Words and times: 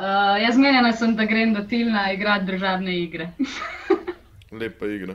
uh, 0.00 0.42
jaz 0.42 0.54
zmenjena 0.54 0.92
sem, 0.92 1.16
da 1.16 1.24
grem 1.24 1.54
do 1.54 1.64
Tilna 1.68 2.12
igrati 2.12 2.44
državne 2.44 2.96
igre. 3.02 3.30
Lepa 4.60 4.86
igra. 4.86 5.14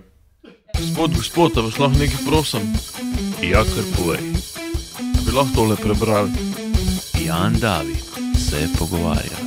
Gospod, 0.77 1.15
gospod, 1.15 1.57
a 1.57 1.61
vas 1.61 1.79
lahko 1.79 1.99
nekaj 1.99 2.25
prosim? 2.27 2.61
Ja, 3.43 3.63
kar 3.63 3.87
povej. 3.97 4.21
Bi 5.25 5.31
lahko 5.35 5.55
tole 5.55 5.75
prebrali? 5.75 6.31
Jan 7.25 7.53
David 7.61 8.05
se 8.37 8.67
pogovarja. 8.79 9.39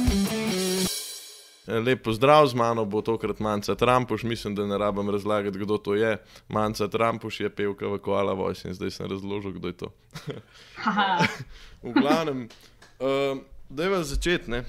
E, 1.68 1.80
Lep 1.80 2.02
pozdrav 2.04 2.46
z 2.46 2.54
mano 2.54 2.84
bo 2.84 3.02
tokrat 3.02 3.40
Manca 3.40 3.74
Trampuš, 3.74 4.22
mislim, 4.22 4.54
da 4.54 4.66
ne 4.66 4.78
rabim 4.78 5.10
razlagati, 5.10 5.58
kdo 5.58 5.78
to 5.78 5.94
je. 5.94 6.16
Manca 6.48 6.88
Trampuš 6.88 7.40
je 7.40 7.50
pevka 7.50 7.86
v 7.88 7.98
Koala 7.98 8.32
Voice 8.32 8.68
in 8.68 8.74
zdaj 8.74 8.90
sem 8.90 9.10
razložil, 9.10 9.52
kdo 9.52 9.68
je 9.68 9.76
to. 9.76 9.92
V 11.82 11.92
glavnem, 11.92 12.48
uh, 12.98 13.38
da 13.68 13.82
je 13.82 13.88
vas 13.88 14.06
začeti, 14.06 14.50
ne? 14.50 14.64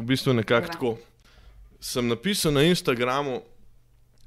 V 0.00 0.06
bistvu 0.08 0.32
nekako 0.32 0.66
tako. 0.66 0.96
Sem 1.80 2.08
napisal 2.08 2.52
na 2.52 2.62
Instagramu, 2.62 3.40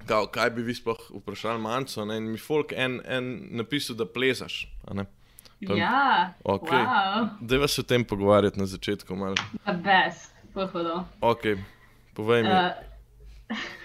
kao, 0.06 0.28
kaj 0.28 0.50
bi 0.50 0.64
vi 0.64 0.74
sploh 0.76 0.98
vprašali 1.10 1.62
Manco, 1.62 2.06
ne? 2.06 2.18
in 2.18 2.32
mi 2.32 2.38
folk 2.38 2.74
en, 2.76 3.02
en 3.06 3.48
napisal, 3.52 3.96
da 3.96 4.06
ne. 4.94 5.06
Pa- 5.68 5.74
ja, 5.74 6.34
Ok. 6.44 6.70
wow, 6.70 7.28
Da 7.42 7.58
vas 7.58 7.80
o 7.80 7.84
tem 7.84 8.04
pogovarjati 8.06 8.60
na 8.60 8.66
začetku. 8.66 9.16
Best, 9.84 10.34
pohodo. 10.54 11.06
Ok, 11.22 11.42
povej 12.14 12.44
mi. 12.44 12.50
Uh, 12.50 12.72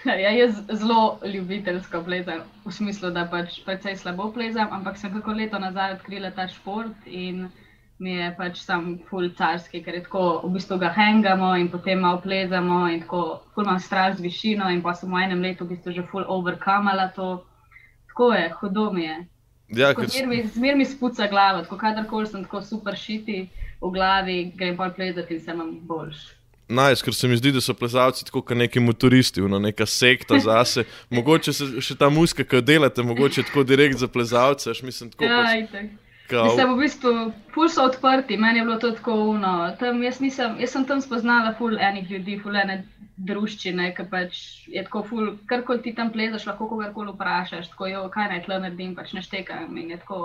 ja, 0.23 0.29
jaz 0.29 0.55
zelo 0.73 1.19
ljubiteljsko 1.25 2.03
plezam, 2.03 2.41
v 2.65 2.71
smislu, 2.71 3.11
da 3.11 3.25
pač 3.31 3.61
precej 3.65 3.95
slabo 3.95 4.31
plezam, 4.33 4.67
ampak 4.71 4.97
sem 4.97 5.13
kako 5.13 5.31
leto 5.31 5.59
nazaj 5.59 5.93
odkrila 5.93 6.31
ta 6.31 6.47
šport 6.47 7.05
in 7.05 7.47
mi 7.99 8.15
je 8.15 8.29
pač 8.37 8.61
sam 8.63 8.93
full 9.09 9.29
carski, 9.37 9.81
ker 9.83 9.97
je 9.97 10.05
tako, 10.05 10.41
v 10.45 10.53
bistvu 10.55 10.77
ga 10.79 10.91
hengamo 10.95 11.51
in 11.59 11.67
potem 11.71 11.99
malo 11.99 12.21
plezamo 12.23 12.85
in 12.87 13.03
tako, 13.03 13.41
full 13.53 13.67
imam 13.67 13.79
strah 13.79 14.15
z 14.15 14.23
višino 14.23 14.69
in 14.71 14.81
pa 14.81 14.93
sem 14.95 15.11
v 15.11 15.23
enem 15.25 15.43
letu 15.43 15.67
v 15.67 15.75
bistvu 15.75 15.95
že 15.97 16.07
full 16.11 16.23
overkamala 16.27 17.09
to. 17.15 17.43
Tako 18.07 18.33
je, 18.33 18.47
hudo 18.61 18.89
mi 18.95 19.03
je. 19.03 19.17
ja, 19.83 19.93
Kot 19.93 20.07
ker, 20.07 20.15
Zmer 20.15 20.27
mi, 20.27 20.41
zmer 20.47 20.79
mi 20.79 20.85
spuca 20.85 21.27
glava, 21.27 21.63
tako 21.67 21.77
kadarkoli 21.77 22.27
sem 22.27 22.43
tako 22.43 22.63
super 22.63 22.95
šiti 22.95 23.49
v 23.81 23.91
glavi, 23.91 24.51
grem 24.55 24.77
pa 24.79 24.89
plezati 24.89 25.35
in 25.35 25.43
se 25.43 25.51
imam 25.51 25.75
boljš. 25.83 26.25
Najs, 26.69 27.01
ker 27.01 27.13
se 27.13 27.27
mi 27.27 27.37
zdi, 27.37 27.51
da 27.51 27.61
so 27.61 27.73
plezalci 27.73 28.25
tako 28.25 28.43
kot 28.45 28.57
neki 28.57 28.79
motoristi, 28.79 29.41
no, 29.41 29.59
neka 29.59 29.85
sekta 29.89 30.37
zase. 30.39 30.85
Mogoče 31.17 31.53
se 31.53 31.65
še 31.81 31.95
ta 31.97 32.09
muska, 32.13 32.45
ki 32.45 32.59
jo 32.59 32.61
delate, 32.61 33.03
mogoče 33.03 33.47
tako 33.47 33.63
direkt 33.65 33.97
za 33.97 34.07
plezalce, 34.07 34.69
aš 34.69 34.83
mislim 34.85 35.09
tako. 35.11 35.25
Ja, 35.25 35.41
pač, 35.41 35.63
itak. 35.65 35.89
kao, 35.89 36.08
Mislim, 36.31 36.73
v 36.73 36.77
bistvu, 36.83 37.11
ful 37.53 37.69
so 37.73 37.87
odprti, 37.89 38.37
meni 38.37 38.59
je 38.59 38.65
bilo 38.65 38.77
to 38.77 38.91
tako 38.91 39.13
uno. 39.33 39.53
Tam, 39.79 40.03
jaz, 40.03 40.19
nisem, 40.21 40.59
jaz 40.61 40.75
sem 40.75 40.85
tam 40.85 41.01
spoznala 41.01 41.55
ful 41.57 41.77
enih 41.79 42.11
ljudi, 42.11 42.37
ful 42.43 42.55
ene 42.55 42.83
druščine, 43.29 43.89
ki 43.95 44.05
pač 44.11 44.41
je 44.71 44.83
tako 44.85 45.01
ful, 45.09 45.31
karkoli 45.49 45.81
ti 45.83 45.95
tam 45.95 46.11
plezaš, 46.13 46.45
lahko 46.47 46.69
kogarkoli 46.69 47.15
vprašaš, 47.15 47.71
tako 47.73 47.89
jo, 47.89 48.03
kaj 48.13 48.29
naj 48.33 48.43
tle 48.45 48.59
naredim, 48.65 48.93
pač 48.95 49.15
ne 49.17 49.25
štekam 49.25 49.75
in 49.77 49.95
je 49.95 49.99
tako. 50.03 50.21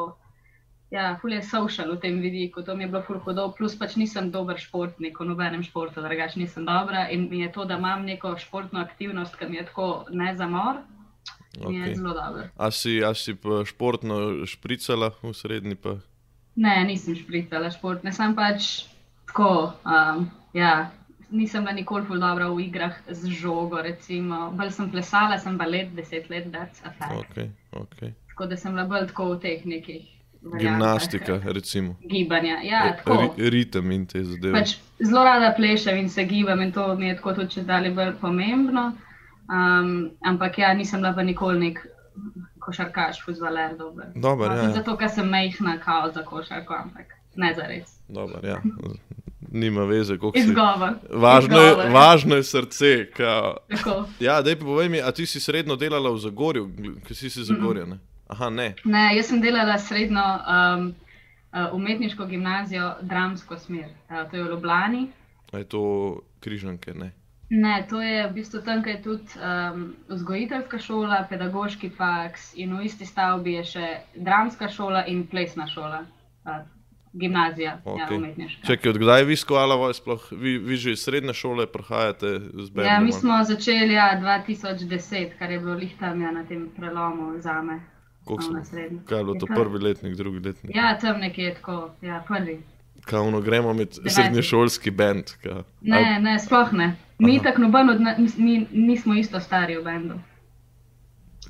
Ja, 0.92 1.16
ful 1.19 1.32
je 1.32 1.41
social 1.42 1.88
v 1.91 1.98
tem 2.02 2.20
vidiku, 2.22 2.62
to 2.62 2.77
mi 2.77 2.84
je 2.84 2.91
bilo 2.92 3.00
ful 3.02 3.19
hudo, 3.25 3.48
plus 3.56 3.75
pač 3.75 3.97
nisem 3.98 4.28
dober 4.30 4.60
športnik, 4.60 5.16
v 5.19 5.27
nobenem 5.32 5.64
športu, 5.66 6.05
drugače 6.05 6.38
nisem 6.38 6.69
dobra 6.69 7.08
in 7.10 7.27
mi 7.30 7.41
je 7.41 7.50
to, 7.56 7.64
da 7.64 7.80
imam 7.80 8.05
neko 8.06 8.36
športno 8.38 8.84
aktivnost, 8.84 9.34
ki 9.41 9.48
mi 9.50 9.58
je 9.58 9.64
tako 9.72 9.88
ne 10.12 10.36
mi 11.69 11.77
je 11.77 11.94
zelo 11.97 12.14
dobro. 12.14 12.48
A 12.56 12.70
si, 12.70 13.05
a 13.05 13.14
si 13.14 13.34
pa 13.34 13.62
športno 13.64 14.47
špricala 14.47 15.12
v 15.22 15.33
srednji 15.34 15.74
pa? 15.74 15.98
Ne, 16.56 16.84
nisem 16.86 17.16
špricala 17.19 17.70
športne, 17.70 18.12
sem 18.12 18.34
pač 18.34 18.86
tako. 19.27 19.72
Um, 19.84 20.30
ja, 20.55 20.91
nisem 21.30 21.64
bila 21.64 21.75
nikoli 21.75 22.06
ful 22.06 22.20
dobra 22.22 22.48
v 22.50 22.66
igrah 22.69 22.97
z 23.10 23.30
žogo. 23.30 23.82
Recimo. 23.82 24.50
Bolj 24.55 24.70
sem 24.77 24.91
plesala, 24.91 25.38
sem 25.38 25.58
balet, 25.58 25.94
deset 25.94 26.30
let, 26.30 26.50
that's 26.52 26.82
a 26.84 26.91
fact. 26.91 27.30
Okay, 27.30 27.50
okay. 27.72 28.14
Tako 28.30 28.47
da 28.47 28.56
sem 28.56 28.75
bila 28.75 28.86
bolj 28.86 29.09
tako 29.12 29.34
v 29.34 29.41
teh 29.47 29.64
nekih. 29.66 30.10
Gimnastika, 30.44 31.41
recimo. 31.44 31.97
Gibanja. 32.04 32.59
Ja, 32.62 32.97
tako. 32.97 33.32
Ri, 33.37 33.50
ritem 33.50 33.91
in 33.97 34.06
te 34.06 34.20
zadeve. 34.25 34.53
Pač 34.53 34.76
zelo 35.00 35.25
rada 35.25 35.54
plešem 35.56 35.97
in 35.98 36.10
se 36.12 36.25
gibam, 36.28 36.60
in 36.60 36.72
to 36.72 36.84
mi 37.00 37.09
je 37.09 37.16
tako 37.16 37.32
tudi 37.38 37.56
če 37.56 37.64
dalje 37.64 37.94
bolj 37.97 38.12
pomembno. 38.20 38.91
Um, 39.49 40.10
ampak 40.25 40.59
ja, 40.59 40.75
nisem 40.75 41.00
bila 41.00 41.12
pa 41.15 41.22
nikoli 41.22 41.59
nek 41.59 41.87
košarkaš, 42.59 43.25
fuzbaler, 43.25 43.77
dober. 43.77 44.06
Dober, 44.15 44.47
ja, 44.47 44.55
Razen 44.55 44.71
ja. 44.71 44.75
Zato, 44.75 44.97
ker 44.97 45.10
sem 45.10 45.28
majhna, 45.28 45.78
kao 45.84 46.10
za 46.12 46.25
košarko, 46.25 46.75
ampak 46.75 47.12
ne 47.37 47.55
za 47.55 47.66
res. 47.69 47.99
Dobar, 48.09 48.44
ja. 48.44 48.62
Nima 49.53 49.84
veze, 49.84 50.19
koliko 50.19 50.38
si. 50.38 50.44
Izgovor. 50.49 50.94
Važno 51.10 51.60
je, 51.60 51.71
Izgovor. 51.71 51.91
važno 51.93 52.37
je 52.37 52.43
srce. 52.43 53.10
Kao. 53.16 53.56
Tako. 53.71 54.05
Ja, 54.21 54.41
daj 54.43 54.56
pa 54.59 54.65
povej 54.65 54.88
mi, 54.88 55.03
a 55.03 55.12
ti 55.12 55.27
si 55.27 55.41
srednjo 55.41 55.76
delala 55.76 56.11
v 56.11 56.19
Zagorju, 56.19 56.71
ki 57.06 57.15
si 57.15 57.31
si 57.31 57.44
Zagorja, 57.44 57.84
ne? 57.87 57.99
Aha, 58.28 58.50
ne. 58.50 58.75
Ne, 58.84 59.11
jaz 59.16 59.28
sem 59.28 59.41
delala 59.44 59.76
srednjo 59.78 60.25
um, 60.25 60.88
uh, 61.53 61.75
umetniško 61.76 62.26
gimnazijo, 62.26 62.94
dramsko 63.03 63.59
smer. 63.59 63.93
Uh, 64.09 64.25
to 64.31 64.37
je 64.37 64.44
v 64.44 64.49
Ljubljani. 64.50 65.05
A 65.53 65.59
je 65.59 65.69
to 65.69 65.82
križanke, 66.41 66.94
ne? 66.94 67.12
Ne, 67.54 67.75
to 67.91 68.00
je 68.03 68.26
v 68.26 68.32
bistvu 68.34 68.60
tam, 68.66 68.82
kjer 68.82 68.97
je 68.97 69.03
tudi 69.03 69.38
um, 69.38 69.84
vzgojiteljska 70.09 70.78
šola, 70.82 71.20
pedagoški 71.31 71.91
faks 71.94 72.53
in 72.59 72.75
v 72.75 72.88
isti 72.88 73.06
stavbi 73.06 73.59
je 73.60 73.65
še 73.75 73.91
dramska 74.16 74.69
šola 74.69 75.04
in 75.06 75.26
plesna 75.31 75.69
šola. 75.70 76.03
Uh, 76.44 76.64
gimnazija, 77.14 77.81
okay. 77.84 77.98
ja, 78.00 78.16
umetniška. 78.16 78.66
Čakaj, 78.66 78.91
odkdaj 78.91 79.25
vi 79.25 79.37
skoala 79.37 79.76
voj 79.78 79.94
sploh? 79.94 80.26
Vi, 80.32 80.59
vi 80.59 80.76
že 80.76 80.97
iz 80.97 81.04
srednje 81.06 81.34
šole 81.38 81.66
prihajate 81.70 82.32
z 82.50 82.70
Berlina? 82.70 82.94
Ja, 82.94 83.00
mi 83.00 83.12
smo 83.12 83.38
začeli 83.44 83.94
ja, 83.94 84.19
2010, 84.19 85.38
kar 85.38 85.50
je 85.50 85.60
bilo 85.60 85.78
lihtam 85.78 86.22
ja, 86.22 86.32
na 86.34 86.44
tem 86.44 86.69
prelomu 86.76 87.38
za 87.38 87.62
me. 87.62 87.81
Kaj 89.06 89.19
je 89.19 89.25
bilo 89.25 89.34
to 89.34 89.47
Ja, 89.50 89.54
prvi 89.54 89.78
letnik, 89.78 90.16
drugi 90.16 90.41
letnik? 90.48 90.76
Ja, 90.76 90.98
tam 90.98 91.20
nekje 91.20 91.44
je 91.44 91.54
tako, 91.54 91.91
ja, 92.03 92.25
prvi. 92.28 92.62
Kaj 93.04 93.20
ono 93.20 93.41
gremo 93.41 93.72
med 93.75 93.88
srednješolski 94.06 94.91
bend? 94.91 95.34
Ne, 95.81 96.19
ne, 96.20 96.38
sploh 96.41 96.72
ne. 96.72 96.94
Mi 97.19 97.42
tako 97.42 97.60
noben 97.62 97.91
od 97.91 98.00
nas, 98.00 98.37
mi 98.37 98.66
nismo 98.72 99.15
isto 99.15 99.41
stari 99.41 99.76
v 99.76 99.84
bendu. 99.84 100.15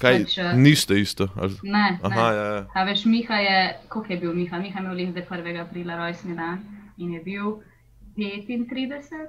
Kaj, 0.01 0.19
pač, 0.25 0.39
eh, 0.39 0.53
niste 0.57 0.99
isto? 1.01 1.29
Ali? 1.37 1.55
Ne, 1.63 1.99
Aha, 2.03 2.31
ne. 2.31 2.37
ja, 2.37 2.45
ja. 2.45 2.67
A 2.75 2.85
veš, 2.85 3.05
Miha 3.05 3.39
je, 3.39 3.59
koliko 3.89 4.13
je 4.13 4.19
bil 4.21 4.35
Miha? 4.35 4.59
Miha 4.59 4.81
je 4.81 4.85
imel 4.85 4.97
lih 4.97 5.15
1. 5.15 5.61
aprila 5.61 5.97
rojstni 5.97 6.37
dan 6.37 6.65
in 6.99 7.13
je 7.15 7.21
bil 7.23 7.61
35. 8.17 9.29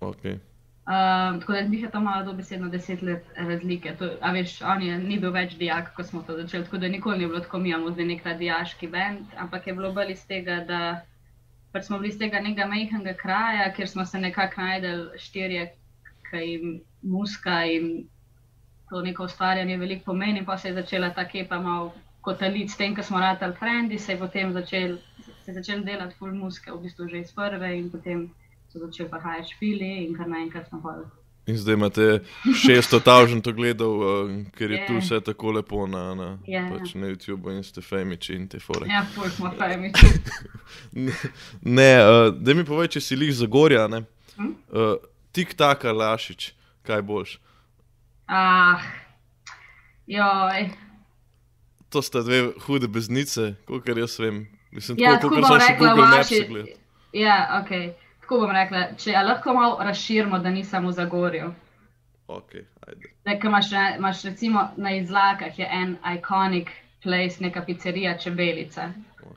Okay. 0.00 0.38
Um, 0.86 1.40
tako 1.40 1.52
da 1.52 1.58
je 1.58 1.68
Miha 1.68 1.90
tam 1.90 2.04
malo 2.04 2.24
dobesedno 2.24 2.68
10 2.68 3.02
let 3.02 3.24
razlike. 3.36 3.94
To, 3.98 4.10
a 4.20 4.32
veš, 4.32 4.62
on 4.62 4.82
je 4.82 4.98
ni 4.98 5.18
bil 5.18 5.30
več 5.30 5.56
dijak, 5.58 5.92
ko 5.96 6.04
smo 6.04 6.22
to 6.22 6.36
začeli, 6.36 6.64
tako 6.64 6.78
da 6.78 6.88
nikoli 6.88 7.18
ni 7.18 7.26
bilo 7.26 7.40
tako, 7.40 7.58
mi 7.58 7.68
imamo 7.68 7.90
zdaj 7.90 8.04
nek 8.04 8.22
ta 8.22 8.34
dijaški 8.34 8.88
bend, 8.88 9.26
ampak 9.36 9.66
je 9.66 9.74
bilo 9.74 9.92
bolj 9.92 10.12
iz 10.12 10.26
tega, 10.26 10.60
da 10.68 10.80
pač 11.76 11.90
smo 11.90 11.98
bili 12.00 12.14
iz 12.14 12.18
tega 12.18 12.40
nekega 12.40 12.66
majhnega 12.72 13.12
kraja, 13.20 13.68
kjer 13.76 13.88
smo 13.88 14.04
se 14.08 14.20
nekako 14.20 14.62
najdel 14.64 15.02
štirje, 15.20 15.66
ki 16.30 16.42
jim 16.42 16.70
muska 17.02 17.58
in 17.68 17.90
to 18.88 19.02
neko 19.02 19.26
ustvarjanje 19.28 19.76
veliko 19.76 20.04
pomeni, 20.04 20.44
pa 20.46 20.56
se 20.58 20.70
je 20.70 20.78
začela 20.78 21.10
ta 21.14 21.26
kepa 21.28 21.58
malo 21.60 21.92
kotaliti 22.20 22.72
s 22.72 22.80
tem, 22.80 22.94
ko 22.96 23.02
smo 23.02 23.20
ratali 23.20 23.54
frendi, 23.60 23.98
se 23.98 24.12
je 24.12 24.18
potem 24.18 24.52
začel, 24.52 24.96
se 25.26 25.50
je 25.50 25.54
začel 25.58 25.84
delati 25.84 26.16
full 26.18 26.34
muske, 26.34 26.72
v 26.72 26.80
bistvu 26.86 27.10
že 27.12 27.22
iz 27.26 27.34
prve 27.34 27.70
in 27.78 27.90
potem 27.90 28.26
so 28.72 28.80
začeli 28.86 29.12
prihajati 29.12 29.52
špili 29.52 29.92
in 30.06 30.16
kar 30.16 30.32
naenkrat 30.32 30.68
smo 30.72 30.80
pa. 30.82 30.96
In 31.46 31.54
zdaj 31.56 31.74
imate 31.74 32.06
600 32.44 32.98
tavžent 33.00 33.46
ogledov, 33.46 33.92
uh, 33.94 34.06
ker 34.50 34.70
je 34.70 34.78
Je. 34.78 34.86
tu 34.86 34.96
vse 34.96 35.20
tako 35.20 35.52
lepo 35.52 35.86
na, 35.86 36.14
na, 36.14 36.38
Ja. 36.44 36.64
pač 36.68 36.94
na 36.94 37.06
YouTubu 37.06 37.52
in 37.52 37.62
ste 37.62 37.80
famiči 37.80 38.34
in 38.34 38.48
te 38.48 38.58
fore. 38.58 38.86
Ja, 38.86 39.04
smo 39.30 39.52
fajmi. 39.52 39.92
Ne, 40.92 41.12
ne 41.62 41.90
uh, 42.00 42.34
da 42.34 42.54
mi 42.54 42.64
povej, 42.64 42.88
če 42.88 43.00
si 43.00 43.16
lih 43.16 43.30
Zagorja, 43.32 43.86
ne? 43.86 44.02
Hm? 44.36 44.50
Uh, 44.68 44.96
tik 45.30 45.54
taka 45.54 45.92
Lašič, 45.92 46.50
kaj 46.82 47.02
boš? 47.02 47.36
Ah, 48.26 48.82
joj. 50.06 50.70
To 51.88 52.02
sta 52.02 52.22
dve 52.22 52.40
hude 52.60 52.88
beznice, 52.88 53.54
kolikor 53.64 53.98
jaz 53.98 54.18
vem. 54.18 54.48
Mislim, 54.72 54.98
Ja, 54.98 55.14
tako, 55.14 55.20
tako 55.20 55.28
kolikor 55.30 55.48
bom 55.48 55.60
sem 55.60 55.60
še 55.60 55.72
rekla, 55.72 55.86
Google 55.86 56.08
Maps 56.08 56.18
vaši. 56.26 56.42
gledal. 56.48 56.74
Ja. 58.26 58.28
Tako 58.28 58.40
bom 58.40 58.50
rekla, 58.50 58.80
če 58.98 59.12
a 59.14 59.22
lahko 59.22 59.52
malo 59.54 59.76
razširimo, 59.86 60.38
da 60.42 60.50
nisem 60.50 60.86
v 60.86 60.92
Zagorju. 60.92 61.52
Ok, 62.26 62.56
ajde. 62.86 63.12
Da, 63.24 63.36
ko 63.38 63.46
imaš, 63.46 63.68
imaš 63.98 64.22
recimo 64.26 64.64
na 64.76 64.96
izlakah 64.96 65.58
je 65.58 65.68
en 65.70 65.96
iconic 66.16 66.72
place, 67.02 67.38
neka 67.40 67.62
pizzerija 67.62 68.16
Čebelica, 68.18 68.88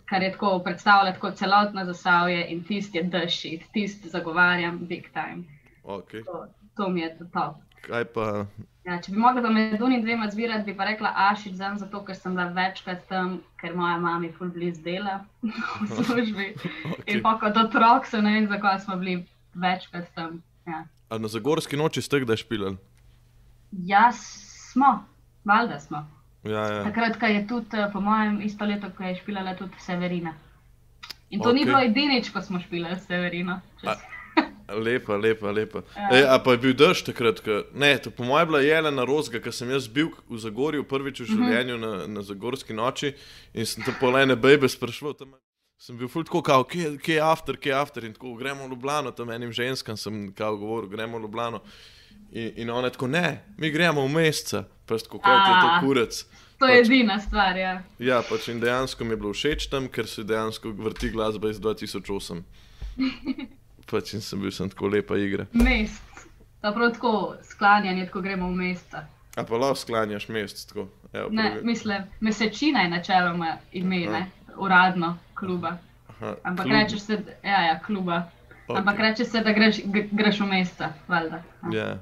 kar 0.10 0.24
je 0.24 0.32
tako 0.32 0.60
predstavlja 0.66 1.14
tako 1.14 1.32
celotno 1.32 1.86
zasavje 1.86 2.48
in 2.50 2.64
tisti 2.64 2.98
je 2.98 3.30
shit, 3.30 3.64
tisti 3.74 4.10
zagovarjam 4.10 4.80
big 4.88 5.12
time. 5.14 5.44
Okay. 5.84 6.26
To, 6.26 6.48
to 6.78 6.90
mi 6.90 7.02
je 7.02 7.18
to 7.18 7.26
top. 7.34 7.56
Kaj 7.82 8.06
pa, 8.06 8.46
Ja, 8.88 8.96
če 9.04 9.12
bi 9.12 9.20
mogla 9.20 9.42
pa 9.44 9.50
med 9.52 9.81
unimi 9.81 10.02
dvema 10.06 10.30
zbirati, 10.31 10.64
bi 10.66 10.76
pa 10.78 10.86
rekla 10.88 11.12
Ašič 11.30 11.58
zam, 11.60 11.76
zato 11.78 12.00
ker 12.06 12.16
sem 12.16 12.36
bila 12.36 12.48
večkrat 12.56 13.04
tam, 13.10 13.42
ker 13.60 13.76
moja 13.76 13.98
mama 14.00 14.26
je 14.26 14.31
full 14.38 14.50
blizu 14.56 14.81
dela 14.86 15.20
v 15.42 16.06
službi. 16.06 16.54
Ok. 16.94 17.04
In 17.12 17.22
pa 17.22 17.36
kot 17.42 17.58
otrok, 17.60 18.08
se 18.08 18.22
ne 18.22 18.34
vem, 18.38 18.48
zakaj 18.48 18.80
smo 18.86 18.96
bili 19.02 19.26
večkrat 19.54 20.08
tam. 20.16 20.40
Ja. 20.68 20.86
A 21.10 21.18
na 21.18 21.28
Zagorski 21.28 21.78
noči 21.78 22.02
ste 22.02 22.24
kdaj 22.24 22.44
špilali? 22.46 22.78
ja, 23.72 24.12
smo, 24.12 25.06
valjda 25.46 25.80
smo. 25.80 26.08
Ja, 26.44 26.52
ja. 26.52 26.84
Takrat, 26.84 27.20
ko 27.20 27.26
je 27.26 27.48
tudi, 27.48 27.78
eh, 27.78 27.90
po 27.94 28.02
mojem, 28.02 28.42
isto 28.42 28.66
leto, 28.66 28.88
ko 28.98 29.04
je 29.04 29.16
špilala 29.16 29.56
tudi 29.56 29.74
Severina. 29.80 30.34
In 31.30 31.42
to 31.42 31.50
okay. 31.50 31.54
ni 31.54 31.66
bilo 31.66 31.80
edinič, 31.80 32.31
ko 32.34 32.42
smo 32.42 32.60
špilali 32.60 33.00
Severino. 33.00 33.60
A- 33.84 33.94
Čez- 33.94 34.19
Lepa, 34.75 35.16
lepa, 35.16 35.51
lepa. 35.51 35.81
Ja. 35.95 36.10
E, 36.12 36.24
a 36.25 36.39
pa 36.39 36.51
je 36.51 36.57
bil 36.57 36.74
dež 36.74 37.01
takrat, 37.04 37.39
ko, 37.39 37.63
ne, 37.74 37.98
to 37.98 38.12
po 38.12 38.24
mojem 38.24 38.48
bila 38.48 38.62
Jelena 38.62 39.04
Rozga, 39.04 39.39
ker 39.39 39.51
sem 39.51 39.69
jaz 39.69 39.88
bil 39.88 40.10
v 40.27 40.38
Zagorju 40.38 40.83
prvič 40.83 41.19
v 41.19 41.24
Mhm. 41.24 41.33
življenju 41.33 41.77
na, 41.77 41.92
na 42.07 42.21
Zagorski 42.21 42.74
noči 42.74 43.13
in 43.54 43.66
sem 43.66 43.83
tam 43.83 43.95
polene 43.95 44.36
bebe 44.36 44.68
sprašval. 44.68 45.13
Tam, 45.13 45.33
sem 45.77 45.95
bil 45.95 46.07
ful 46.07 46.24
tako, 46.24 46.42
kao, 46.42 46.63
kje, 46.63 46.98
kje 46.98 47.16
je 47.16 47.21
after, 47.21 47.56
kje 47.56 47.69
je 47.69 47.75
after 47.75 48.04
in 48.04 48.13
tako 48.13 48.36
gremo 48.36 48.63
v 48.63 48.71
Ljubljano, 48.71 49.12
tam 49.12 49.30
enim 49.30 49.51
ženskam 49.51 49.95
sem 49.95 50.33
kao 50.33 50.57
govoril, 50.57 50.89
gremo 50.89 51.18
v 51.18 51.21
Ljubljano. 51.21 51.62
In, 52.31 52.51
in 52.57 52.69
ona 52.69 52.88
je 52.88 52.94
tako, 52.94 53.07
ne, 53.07 53.25
mi 53.57 53.71
gremo 53.71 54.01
v 54.01 54.12
meseca, 54.12 54.66
pa 54.86 54.94
jaz 54.94 55.04
tako, 55.04 55.18
ti 55.18 55.30
je 55.30 55.56
to 55.56 55.69
kurec. 55.81 56.25
To 56.60 56.68
je 56.68 56.75
pač- 56.75 56.86
edina 56.86 57.16
stvar. 57.18 57.56
Ja. 57.56 57.81
Ja, 57.98 58.21
pač 58.21 58.50
in 58.50 58.60
dejansko 58.60 59.04
mi 59.04 59.12
je 59.12 59.18
bilo 59.18 59.31
všeč 59.31 59.69
tam, 59.69 59.88
ker 59.88 60.06
se 60.06 60.24
dejansko 60.24 60.69
vrti 60.69 61.10
glasba 61.10 61.50
iz 61.50 61.57
2008. 61.57 62.44
Pač 63.92 64.14
in 64.14 64.22
sem 64.22 64.40
bil 64.40 64.52
sem 64.52 64.70
tako 64.70 64.88
lepa 64.88 65.18
igra. 65.18 65.46
Mest. 65.54 66.04
Prav 66.62 66.92
tako 66.92 67.12
sklanjanje, 67.44 68.08
ko 68.08 68.22
gremo 68.22 68.50
v 68.50 68.56
mesta. 68.58 69.06
A 69.36 69.44
pa 69.44 69.56
lahko 69.56 69.76
sklanjaš 69.76 70.28
mest 70.28 70.68
tako. 70.70 70.88
Evo, 71.14 71.30
Ne, 71.32 71.52
prvi- 71.52 71.66
mislim, 71.66 72.04
mesečina 72.20 72.82
je 72.82 72.90
načeloma 72.90 73.54
ime, 73.74 74.00
ne, 74.00 74.26
uradno 74.58 75.14
kluba. 75.34 75.78
Aha, 76.10 76.36
Ampak 76.44 76.66
klub. 76.66 76.74
rečeš 76.74 77.00
se, 77.02 77.14
ja, 77.44 77.62
ja, 77.64 77.80
kluba. 77.80 78.30
Ok. 78.68 78.78
Ampak 78.78 79.00
rečeš 79.00 79.28
se, 79.28 79.42
da 79.42 79.52
greš, 79.52 79.80
greš 80.12 80.40
v 80.40 80.46
mesta, 80.48 80.94
valjda. 81.08 81.42
Ja, 81.72 81.98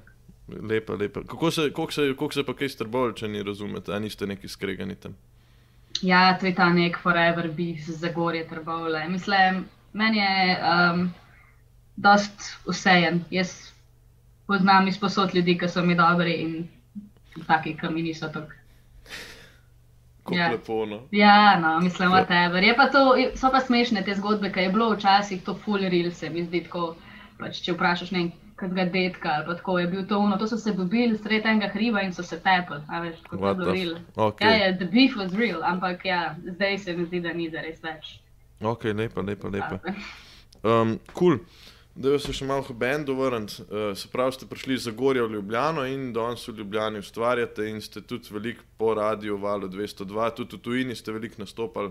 lepa, 0.49 0.93
lepa. 0.95 1.21
Kako 1.23 1.51
se, 1.51 1.71
koliko 1.71 1.93
se, 1.93 2.13
koliko 2.17 2.33
se 2.33 2.43
pa 2.43 2.53
kaj 2.53 2.69
strbolčani 2.69 3.43
razumete, 3.43 3.93
a 3.93 3.99
niste 3.99 4.27
neki 4.27 4.47
skregani 4.47 4.95
tam? 4.95 5.15
Ja, 6.01 6.37
to 6.37 6.45
je 6.45 6.55
ta 6.55 6.69
nek 6.69 6.97
forever 6.99 7.47
beef 7.49 7.85
Zagorje 7.87 8.47
trbovle. 8.47 9.07
Mislim, 9.07 9.65
meni 9.93 10.17
je 10.17 10.57
um, 10.59 11.13
dost 11.97 12.33
vsejen. 12.65 13.23
Jaz 13.31 13.71
poznam 14.47 14.87
izposod 14.87 15.35
ljudi, 15.35 15.57
ki 15.57 15.67
so 15.67 15.81
mi 15.81 15.95
dobri 15.95 16.33
in 16.33 16.67
taki, 17.47 17.77
ki 17.77 17.89
mi 17.89 18.01
niso 18.03 18.27
tako. 18.27 18.51
Kako 20.23 20.35
Ja. 20.35 20.49
lepo, 20.49 20.85
no. 20.85 21.01
Ja, 21.11 21.59
no, 21.59 21.79
mislim, 21.79 22.09
whatever. 22.09 22.63
Je 22.63 22.75
pa 22.75 22.87
to, 22.87 23.03
so 23.35 23.51
pa 23.51 23.59
smešne 23.59 24.01
te 24.03 24.15
zgodbe, 24.15 24.51
ki 24.51 24.59
je 24.59 24.69
bilo 24.69 24.89
včasih 24.91 25.43
to 25.43 25.53
full 25.55 25.79
real, 25.81 26.11
se 26.11 26.29
mi 26.29 26.43
zdi 26.43 26.63
tako. 26.63 26.95
Pač, 27.37 27.61
če 27.61 27.73
vprašaš 27.73 28.11
nekega 28.11 28.85
detka 28.85 29.29
ali 29.29 29.45
pa 29.45 29.53
tako 29.53 29.79
je 29.79 29.87
bil 29.87 30.07
to 30.07 30.19
uno, 30.19 30.37
to 30.37 30.47
so 30.47 30.57
se 30.57 30.73
dobili 30.73 31.17
sred 31.17 31.45
enega 31.45 31.67
hriba 31.69 32.01
in 32.01 32.13
so 32.13 32.23
se 32.23 32.39
tepli, 32.39 32.79
a 32.89 32.99
veš, 32.99 33.19
kot 33.23 33.39
je 33.39 33.43
What 33.45 33.57
bilo 33.57 33.71
real. 33.71 33.93
f- 33.95 34.17
ok. 34.17 34.41
Ja, 34.41 34.51
ja, 34.55 34.71
the 34.73 34.85
beef 34.85 35.15
was 35.15 35.33
real, 35.33 35.63
ampak 35.63 36.05
ja, 36.05 36.23
zdaj 36.45 36.77
se 36.77 36.95
mi 36.97 37.05
zdi, 37.05 37.19
da 37.21 37.33
ni 37.33 37.49
zares 37.49 37.79
več. 37.83 38.19
Ok, 38.61 38.83
lepa, 38.85 39.21
lepa, 39.21 39.47
lepa. 39.49 39.79
Ja. 39.85 39.93
Um, 40.63 40.99
cool. 41.13 41.37
Da 41.97 42.19
se 42.19 42.29
še 42.31 42.45
malo 42.45 42.61
k 42.61 42.75
bendu 42.75 43.15
vrniti. 43.15 43.63
Uh, 43.63 43.95
se 43.97 44.07
pravi, 44.07 44.31
ste 44.31 44.45
prišli 44.45 44.75
iz 44.75 44.83
Zagorja 44.83 45.23
v 45.23 45.31
Ljubljano 45.31 45.85
in 45.85 46.11
danes 46.13 46.43
v 46.47 46.53
Ljubljani 46.53 46.99
ustvarjate 46.99 47.65
in 47.65 47.79
ste 47.81 48.01
tudi 48.01 48.29
veliko 48.29 48.63
po 48.77 48.91
radiju 48.93 49.37
Valu 49.37 49.65
202, 49.67 50.05
tudi 50.31 50.55
v 50.55 50.61
tujini 50.61 50.95
ste 50.95 51.11
veliko 51.11 51.35
nastopali. 51.39 51.89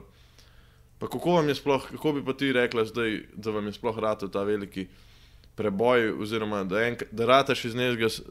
Pa 0.98 1.08
kako 1.08 1.32
vam 1.32 1.48
je 1.48 1.54
sploh, 1.54 1.90
kako 1.90 2.12
bi 2.12 2.24
pa 2.24 2.32
ti 2.34 2.52
rekla 2.52 2.84
zdaj, 2.84 3.16
da 3.34 3.50
vam 3.50 3.66
je 3.66 3.72
sploh 3.72 3.98
rado 3.98 4.28
ta 4.28 4.42
veliki 4.42 4.86
preboj, 5.54 6.12
oziroma 6.16 6.62
da, 6.64 6.84
enk, 6.84 7.02
da 7.10 7.26
rataš 7.26 7.64
iz 7.64 7.74
nekega 7.74 8.08
s- 8.08 8.22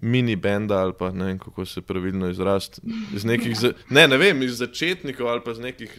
mini 0.00 0.36
benda 0.36 0.78
ali 0.78 0.92
pa 0.92 1.10
ne 1.10 1.24
vem, 1.24 1.38
kako 1.38 1.64
se 1.64 1.80
pravilno 1.82 2.28
izraziti. 2.28 2.80
Iz 3.14 3.24
nekih, 3.24 3.56
za, 3.56 3.72
ne, 3.88 4.08
ne 4.08 4.16
vem, 4.16 4.42
iz 4.42 4.58
začetnikov 4.58 5.28
ali 5.28 5.40
pa 5.40 5.50
iz 5.50 5.58
nekih 5.60 5.98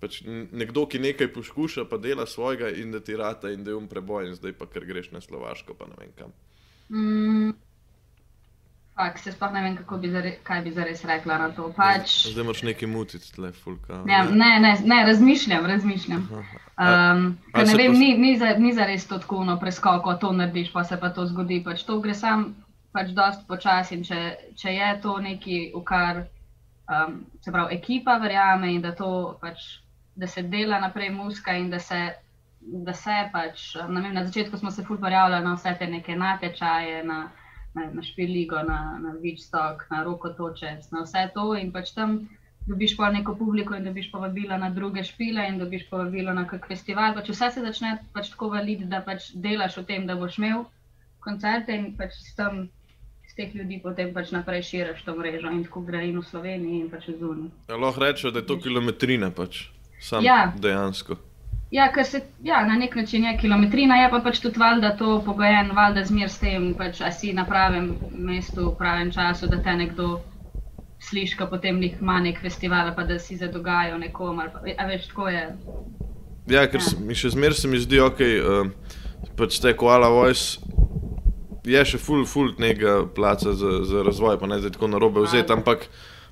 pač 0.00 0.20
nekdo, 0.26 0.86
ki 0.86 1.00
nekaj 1.02 1.32
poskuša, 1.34 1.86
pa 1.90 1.98
dela 1.98 2.26
svojega 2.26 2.70
in 2.70 2.92
da 2.94 3.00
ti 3.00 3.16
rata 3.16 3.50
in 3.50 3.64
da 3.64 3.74
je 3.74 3.76
um 3.76 3.88
preboj, 3.88 4.28
in 4.28 4.36
zdaj 4.38 4.54
pa 4.58 4.66
kar 4.66 4.86
greš 4.86 5.10
na 5.12 5.20
Slovaško, 5.20 5.74
pa 5.74 5.86
ne 5.90 5.98
vem 5.98 6.12
kam. 6.18 6.34
Mm, 6.88 7.56
fak, 8.98 9.18
se 9.18 9.32
sploh 9.32 9.52
ne 9.52 9.62
vem, 9.62 9.78
bi 10.00 10.10
zare, 10.10 10.32
kaj 10.42 10.62
bi 10.62 10.70
zares 10.74 11.04
rekla 11.04 11.38
na 11.38 11.48
to. 11.54 11.68
Pač, 11.76 12.14
Zdaj 12.32 12.46
moraš 12.46 12.62
nekaj 12.66 12.88
mutiti, 12.90 13.32
tle, 13.34 13.52
fulka. 13.52 14.02
ne, 14.06 14.22
ne, 14.30 14.52
ne, 14.64 14.72
ne, 14.84 15.02
razmišljam, 15.06 15.66
razmišljam. 15.66 16.24
Um, 16.30 17.26
a 17.52 17.66
se 17.66 17.76
ne 17.76 17.82
vem, 17.82 17.92
pa 17.92 17.98
ni, 17.98 18.14
ni, 18.18 18.32
za, 18.38 18.54
ni 18.58 18.72
zares 18.74 19.06
to 19.06 19.18
tako 19.18 19.44
no, 19.44 19.58
preskoko, 19.60 20.14
to 20.20 20.32
narediš, 20.32 20.72
pa 20.72 20.84
se 20.84 20.98
pa 21.00 21.10
to 21.14 21.26
zgodi. 21.26 21.62
Pač 21.64 21.84
to 21.86 22.00
gre 22.02 22.14
sam 22.14 22.48
pač 22.92 23.12
dost 23.14 23.44
počasi 23.46 23.98
in 23.98 24.04
če, 24.06 24.20
če 24.58 24.74
je 24.74 24.88
to 25.02 25.18
nekaj, 25.22 25.60
v 25.74 25.82
kar 25.86 26.22
um, 26.88 27.20
se 27.44 27.52
pravi 27.54 27.78
ekipa 27.78 28.18
verjame 28.22 28.72
in 28.74 28.82
da 28.82 28.94
to 28.96 29.38
pač, 29.42 29.78
da 30.18 30.26
se 30.26 30.42
dela 30.42 30.80
naprej 30.82 31.10
muska 31.14 31.54
in 31.54 31.70
da 31.70 31.78
se, 31.78 31.98
da 32.60 32.92
se 32.92 33.16
pač, 33.32 33.68
vem, 33.78 34.08
na 34.14 34.24
začetku 34.26 34.58
smo 34.58 34.70
se 34.74 34.82
ful 34.84 34.98
prijavljali 34.98 35.44
na 35.44 35.54
vse 35.54 35.76
te 35.78 35.86
neke 35.86 36.16
natečaje, 36.16 37.04
na, 37.04 37.20
na, 37.74 37.86
na 37.92 38.02
špiligo, 38.02 38.62
na, 38.66 38.98
na 38.98 39.14
Vičstok, 39.22 39.86
na 39.90 40.02
Rokotočec, 40.02 40.90
na 40.90 41.04
vse 41.06 41.28
to 41.34 41.52
in 41.54 41.70
pač 41.72 41.94
tam 41.94 42.18
dobiš 42.68 42.96
pa 42.96 43.10
neko 43.10 43.34
publiko 43.36 43.76
in 43.76 43.84
dobiš 43.84 44.10
povabilo 44.12 44.58
na 44.58 44.70
druge 44.70 45.04
špile 45.04 45.46
in 45.48 45.58
dobiš 45.58 45.86
povabilo 45.90 46.34
na 46.34 46.44
kak 46.48 46.66
festival. 46.68 47.14
Pač 47.14 47.30
vse 47.32 47.50
se 47.54 47.64
začne 47.64 47.94
pač 48.12 48.32
tako 48.34 48.50
valiti, 48.56 48.84
da 48.84 49.00
pač 49.06 49.30
delaš 49.34 49.78
v 49.78 49.86
tem, 49.92 50.06
da 50.06 50.18
boš 50.18 50.38
imel 50.38 50.66
koncerte 51.24 51.74
in 51.76 51.94
pač 51.96 52.18
s 52.18 52.34
tem, 52.36 52.66
s 53.30 53.38
teh 53.38 53.54
ljudi 53.54 53.80
potem 53.82 54.12
pač 54.12 54.34
naprej 54.34 54.66
širiš 54.72 55.06
to 55.06 55.16
mrežo 55.16 55.54
in 55.54 55.64
tako 55.64 55.86
gre 55.86 56.04
in 56.10 56.20
v 56.20 56.26
Sloveniji 56.26 56.82
in 56.82 56.92
pač 56.92 57.08
v 57.08 57.18
zuniji. 57.22 57.50
Ja, 57.70 57.80
lahko 57.80 58.04
rečeš, 58.04 58.32
da 58.32 58.44
je 58.44 58.50
to 58.50 58.58
kilometrina, 58.60 59.30
pač. 59.30 59.68
Sam 60.00 60.24
Ja. 60.24 60.52
dejansko. 60.56 61.16
Ja, 61.70 61.90
ker 61.92 62.04
se 62.04 62.20
ja, 62.42 62.62
na 62.64 62.76
nek 62.76 62.94
način 62.96 63.24
je 63.24 63.36
kilometrina, 63.38 63.96
je 63.96 64.10
pa 64.10 64.20
pač 64.20 64.38
tudi 64.40 64.58
valjda 64.58 64.94
to 64.96 65.18
pogojen, 65.24 65.70
valjda 65.76 66.04
zmer 66.04 66.30
s 66.30 66.38
tem, 66.38 66.70
pač, 66.74 67.00
a 67.00 67.10
si 67.12 67.32
na 67.32 67.44
pravem 67.44 67.90
mestu, 68.12 68.70
v 68.70 68.76
pravem 68.78 69.10
času, 69.12 69.46
da 69.46 69.58
te 69.62 69.74
nekdo 69.76 70.20
sliši, 71.00 71.36
ko 71.36 71.46
potem 71.46 71.76
nek 71.80 72.00
ima 72.00 72.20
nek 72.20 72.40
festival, 72.40 72.94
pa 72.96 73.04
da 73.04 73.18
si 73.18 73.36
zadogajajo 73.36 73.98
nekom. 73.98 74.40
Ali 74.40 74.50
pa, 74.50 74.82
a 74.82 74.86
veš, 74.86 75.06
tako 75.08 75.28
je. 75.28 75.44
Ja, 76.48 76.64
ker 76.66 76.80
Ja. 76.80 76.98
mi 77.00 77.14
še 77.14 77.30
zmeraj 77.30 77.54
se 77.54 77.68
mi 77.68 77.78
zdi, 77.78 78.00
ok, 78.00 78.20
um, 78.40 78.72
pač 79.36 79.60
te 79.60 79.76
koala 79.76 80.08
voice. 80.08 80.58
Je 81.64 81.84
še 81.84 81.98
full, 81.98 82.24
full 82.24 82.54
nekega 82.58 83.02
placa 83.06 83.52
za, 83.52 83.84
za 83.84 84.02
razvoj, 84.02 84.38
pa 84.40 84.46
ne 84.46 84.56
zdaj 84.58 84.72
tako 84.72 84.88
na 84.88 84.98
robe 84.98 85.20
vzeti, 85.20 85.52
ampak 85.52 85.84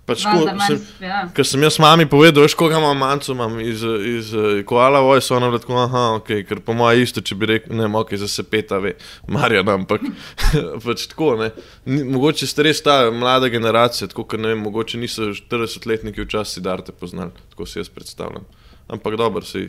pač 0.07 0.23
tako, 0.23 0.45
sem, 0.45 0.57
manj- 0.57 1.03
ja. 1.03 1.21
Ker 1.29 1.45
sem 1.45 1.63
jaz 1.63 1.77
mami 1.79 2.07
povedal, 2.07 2.43
veš, 2.43 2.55
koga 2.55 2.79
imam 2.79 2.97
manjco, 2.97 3.33
imam 3.33 3.57
iz, 3.61 3.83
iz 4.09 4.29
uh, 4.33 4.63
koala 4.65 5.01
voice, 5.01 5.35
ona 5.35 5.47
je 5.47 5.51
bila 5.51 5.59
tako, 5.59 5.79
aha, 5.79 6.05
ok, 6.15 6.31
ker 6.47 6.61
po 6.61 6.73
mojem 6.73 7.03
isto, 7.03 7.21
če 7.21 7.35
bi 7.35 7.47
rekel, 7.47 7.75
ne, 7.75 7.89
ok, 7.93 8.15
za 8.15 8.29
se 8.29 8.45
peta 8.45 8.79
ve, 8.79 8.95
Marjan, 9.27 9.69
ampak 9.71 10.07
pač 10.85 11.07
tako, 11.07 11.33
ne. 11.37 11.51
Mogoče 11.87 12.47
ste 12.47 12.63
res 12.63 12.81
ta 12.81 13.11
mlada 13.11 13.49
generacija, 13.49 14.07
tako, 14.07 14.25
ker 14.25 14.39
ne 14.39 14.49
vem, 14.49 14.63
mogoče 14.63 14.99
niso 14.99 15.33
40-letniki 15.33 16.23
včasih 16.23 16.63
Darte 16.63 16.95
poznali, 16.95 17.35
tako 17.51 17.67
si 17.67 17.79
jaz 17.79 17.89
predstavljam. 17.89 18.47
Ampak 18.89 19.17
dobro, 19.17 19.43
si 19.43 19.69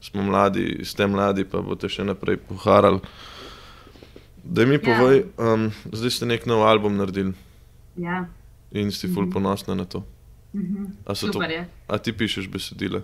smo 0.00 0.22
mladi, 0.22 0.80
ste 0.82 1.06
mladi, 1.06 1.44
pa 1.44 1.58
boste 1.60 1.88
še 1.88 2.04
naprej 2.04 2.36
poharali. 2.38 2.98
Da 4.42 4.64
mi 4.64 4.74
Ja. 4.74 4.80
povej, 4.80 5.22
um, 5.36 5.64
zdaj 5.92 6.10
ste 6.10 6.26
nek 6.26 6.46
nov 6.46 6.62
album 6.64 6.96
naredili 6.96 7.34
Ja. 7.96 8.24
In 8.72 8.90
si 8.90 9.08
ful 9.08 9.26
ponosna 9.26 9.74
na 9.74 9.84
to. 9.84 10.04
Mhm. 10.54 10.84
A 11.06 11.14
so 11.14 11.28
to- 11.28 11.42
je. 11.42 11.68
A 11.88 11.98
ti 11.98 12.12
pišeš 12.12 12.48
besedila? 12.48 13.00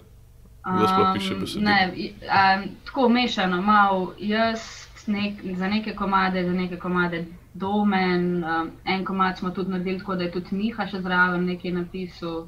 Kdo 0.66 0.86
sploh 0.88 1.12
piše 1.14 1.34
besedila? 1.34 1.64
Ne, 1.64 1.92
i- 1.96 2.14
um, 2.22 2.68
tako 2.84 3.08
mešano, 3.08 3.62
malo 3.62 4.14
jaz 4.18 4.60
nek, 5.06 5.34
za 5.56 5.68
neke 5.68 5.94
komade, 5.94 6.44
za 6.44 6.52
neke 6.52 6.76
komade 6.76 7.24
domen, 7.54 8.44
um, 8.44 8.70
en 8.84 9.04
komad 9.04 9.38
smo 9.38 9.50
tudi 9.50 9.70
naredili 9.70 9.98
tako, 9.98 10.14
da 10.14 10.22
je 10.22 10.30
tudi 10.32 10.46
Miha 10.52 10.86
še 10.86 11.00
zraven 11.00 11.44
nekaj 11.44 11.70
napisal. 11.72 12.46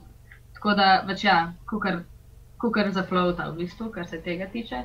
Tako 0.54 0.74
da, 0.74 1.04
pač 1.06 1.24
ja, 1.24 1.52
kukar, 1.66 2.02
kukar 2.58 2.90
zaflota 2.90 3.50
v 3.50 3.56
bistvu, 3.56 3.90
kar 3.90 4.06
se 4.06 4.20
tega 4.20 4.46
tiče. 4.46 4.82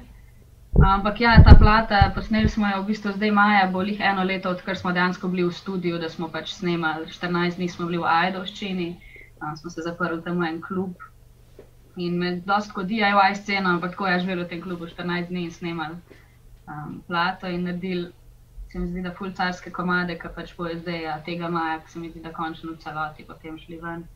Ampak 0.82 1.22
ja, 1.22 1.36
ta 1.46 1.54
plata, 1.56 2.00
posneli 2.16 2.50
smo 2.50 2.68
jo 2.68 2.82
v 2.82 2.88
bistvu 2.90 3.14
zdaj 3.14 3.32
maja, 3.32 3.68
bo 3.70 3.84
jih 3.86 4.02
eno 4.02 4.24
leto, 4.26 4.50
odkar 4.50 4.78
smo 4.78 4.92
dejansko 4.92 5.30
bili 5.30 5.46
v 5.46 5.54
studiu, 5.54 6.00
da 6.02 6.10
smo 6.10 6.30
pač 6.34 6.56
snemali, 6.58 7.06
14 7.06 7.62
dni 7.62 7.70
smo 7.70 7.86
bili 7.86 8.02
v 8.02 8.10
Ajdovščini, 8.10 8.90
um, 9.42 9.56
smo 9.58 9.70
se 9.70 9.86
zaprli 9.86 10.22
tam 10.26 10.42
v 10.42 10.50
en 10.50 10.62
klub, 10.62 10.98
In 11.96 12.18
med 12.18 12.46
dostko 12.48 12.84
DIY 12.88 13.36
sceno, 13.36 13.70
ampak 13.70 13.92
tako 13.92 14.08
je 14.08 14.20
živelo 14.20 14.44
v 14.46 14.50
tem 14.50 14.62
klubu 14.62 14.88
14 14.88 15.28
dni 15.28 15.44
in 15.44 15.52
snemali 15.52 15.96
um, 16.68 17.04
plato 17.08 17.48
in 17.48 17.64
naredili, 17.64 18.12
se 18.72 18.80
mi 18.80 18.88
zdi, 18.88 19.02
da 19.02 19.12
fulcarske 19.12 19.72
komade, 19.72 20.16
ki 20.16 20.32
pač 20.36 20.54
bojo 20.56 20.78
zdaj 20.80 21.02
ja, 21.04 21.18
tega 21.26 21.50
maja, 21.50 21.82
ki 21.84 21.92
se 21.92 22.00
mi 22.00 22.10
zdi, 22.10 22.22
da 22.24 22.32
končno 22.32 22.72
v 22.72 22.80
celoti 22.80 23.28
potem 23.28 23.58
šli 23.60 23.80
ven. 23.84 24.08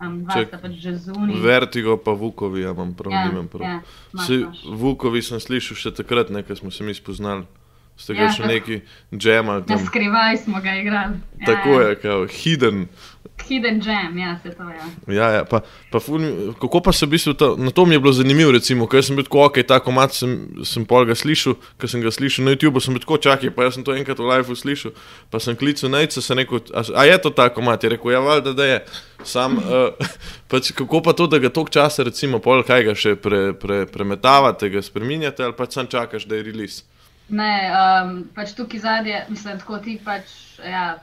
Um, 0.00 0.24
pač. 0.24 0.48
Vertigo 1.36 1.96
pa 1.96 2.12
Vukovi, 2.12 2.62
ja 2.62 2.70
imam 2.70 2.94
prav, 2.94 3.12
Ja, 3.12 3.28
nimam 3.28 3.48
prav. 3.48 3.62
ja, 3.62 3.80
imaš. 4.14 4.28
Vukovi 4.64 5.20
sem 5.22 5.36
slišal 5.36 5.76
še 5.76 5.90
takrat, 5.92 6.30
ne, 6.30 6.42
ko 6.42 6.56
smo 6.56 6.70
se 6.70 6.80
mi 6.80 6.94
spoznali. 6.94 7.44
Ste 7.96 8.14
ga 8.14 8.22
Ja, 8.22 8.32
še 8.32 8.46
neki 8.46 8.80
džemal 9.12 9.60
Na 9.60 9.66
tam. 9.66 9.84
skrivaj 9.84 10.36
smo 10.38 10.60
ga 10.60 10.72
igrali. 10.74 11.20
Ja, 11.36 11.46
Tako 11.46 11.68
ja. 11.74 11.88
je, 11.88 11.94
kao, 11.96 12.26
hidden. 12.26 12.88
Hidden 13.48 13.80
jam, 13.86 14.18
ja, 14.18 14.38
se 14.42 14.50
to 14.50 14.62
je. 14.62 15.16
Ja, 15.16 15.28
ja, 15.30 15.44
pa, 15.44 15.60
pa 15.90 16.00
ful, 16.00 16.22
kako 16.60 16.80
pa 16.80 16.92
se 16.92 17.06
v 17.06 17.14
bistvu 17.14 17.34
to, 17.34 17.56
na 17.58 17.70
to 17.70 17.84
mi 17.86 17.94
je 17.94 18.00
bilo 18.00 18.12
zanimivo, 18.12 18.52
recimo, 18.52 18.86
ker 18.90 19.04
sem 19.04 19.16
bil 19.16 19.26
tako, 19.26 19.44
ok, 19.48 19.62
ta 19.66 19.80
komat 19.82 20.14
sem, 20.14 20.36
sem 20.66 20.84
pol 20.86 21.06
ga 21.08 21.16
slišal, 21.18 21.56
ker 21.80 21.90
sem 21.90 22.04
ga 22.04 22.12
slišal 22.14 22.46
na 22.46 22.54
YouTubu, 22.54 22.82
sem 22.82 22.94
bil 22.94 23.02
tako 23.04 23.18
čakaj, 23.22 23.52
pa 23.56 23.66
jaz 23.66 23.78
sem 23.78 23.86
to 23.86 23.96
enkrat 23.96 24.20
v 24.20 24.28
liveu 24.28 24.58
slišal, 24.58 24.94
pa 25.32 25.40
sem 25.42 25.58
klical 25.58 25.92
najce, 25.92 26.22
sem 26.24 26.38
rekel, 26.42 26.62
a, 26.74 26.84
a 26.84 27.06
je 27.08 27.16
to 27.24 27.34
ta 27.34 27.48
komat, 27.54 27.82
je 27.84 27.94
rekel, 27.96 28.14
ja, 28.14 28.20
valjda, 28.24 28.54
da 28.56 28.68
je. 28.68 28.78
Sam, 29.24 29.58
uh, 29.58 30.12
pač, 30.50 30.72
kako 30.76 31.02
pa 31.04 31.16
to, 31.16 31.26
da 31.30 31.42
ga 31.42 31.50
toliko 31.52 31.74
časa, 31.74 32.06
recimo, 32.06 32.38
pol 32.44 32.64
kaj 32.66 32.86
ga 32.86 32.94
še 32.96 33.16
pre, 33.20 33.50
pre, 33.58 33.82
premetavate, 33.90 34.70
ga 34.72 34.84
spreminjate, 34.84 35.44
ali 35.44 35.56
pač 35.58 35.76
sam 35.76 35.90
čakaš, 35.90 36.28
da 36.28 36.38
je 36.38 36.46
release. 36.46 36.86
Ne, 37.30 37.70
um, 37.70 38.14
pač 38.34 38.56
tukaj 38.58 38.82
zadnje, 38.82 39.24
mislim, 39.30 39.58
tako 39.62 39.78
ti 39.84 40.00
pač 40.02 40.32
ja, 40.66 40.98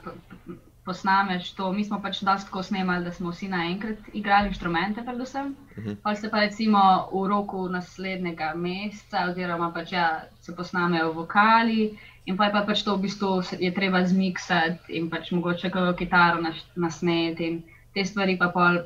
posnameš 0.88 1.52
to. 1.58 1.68
Mi 1.72 1.84
smo 1.84 2.00
pač 2.02 2.22
dosti 2.24 2.48
tako 2.48 2.62
snemali, 2.62 3.04
da 3.04 3.12
smo 3.12 3.32
vsi 3.34 3.48
naenkrat 3.52 4.10
igrali 4.16 4.48
inštrumente, 4.52 5.04
predvsem. 5.04 5.54
Uh 5.76 5.84
-huh. 5.84 5.96
Pa 6.02 6.14
se 6.14 6.30
pa 6.30 6.40
recimo 6.40 6.82
v 7.12 7.26
roku 7.28 7.68
naslednjega 7.68 8.52
meseca, 8.56 9.26
oziroma 9.30 9.72
pač 9.74 9.92
ja, 9.92 10.08
se 10.40 10.56
posnamejo 10.56 11.12
vokali. 11.12 11.98
In 12.26 12.36
pa 12.36 12.44
je 12.44 12.52
pa 12.52 12.62
pač 12.66 12.82
to 12.84 12.96
v 12.96 13.00
bistvu 13.02 13.42
je 13.60 13.74
treba 13.74 14.04
zmiksati 14.04 14.92
in 14.92 15.10
pač 15.10 15.30
mogoče 15.32 15.70
kako 15.70 15.96
kitaro 15.96 16.40
naš- 16.40 16.66
nasneti 16.76 17.46
in 17.46 17.62
te 17.94 18.04
stvari 18.04 18.38
pa 18.38 18.48
pol 18.48 18.78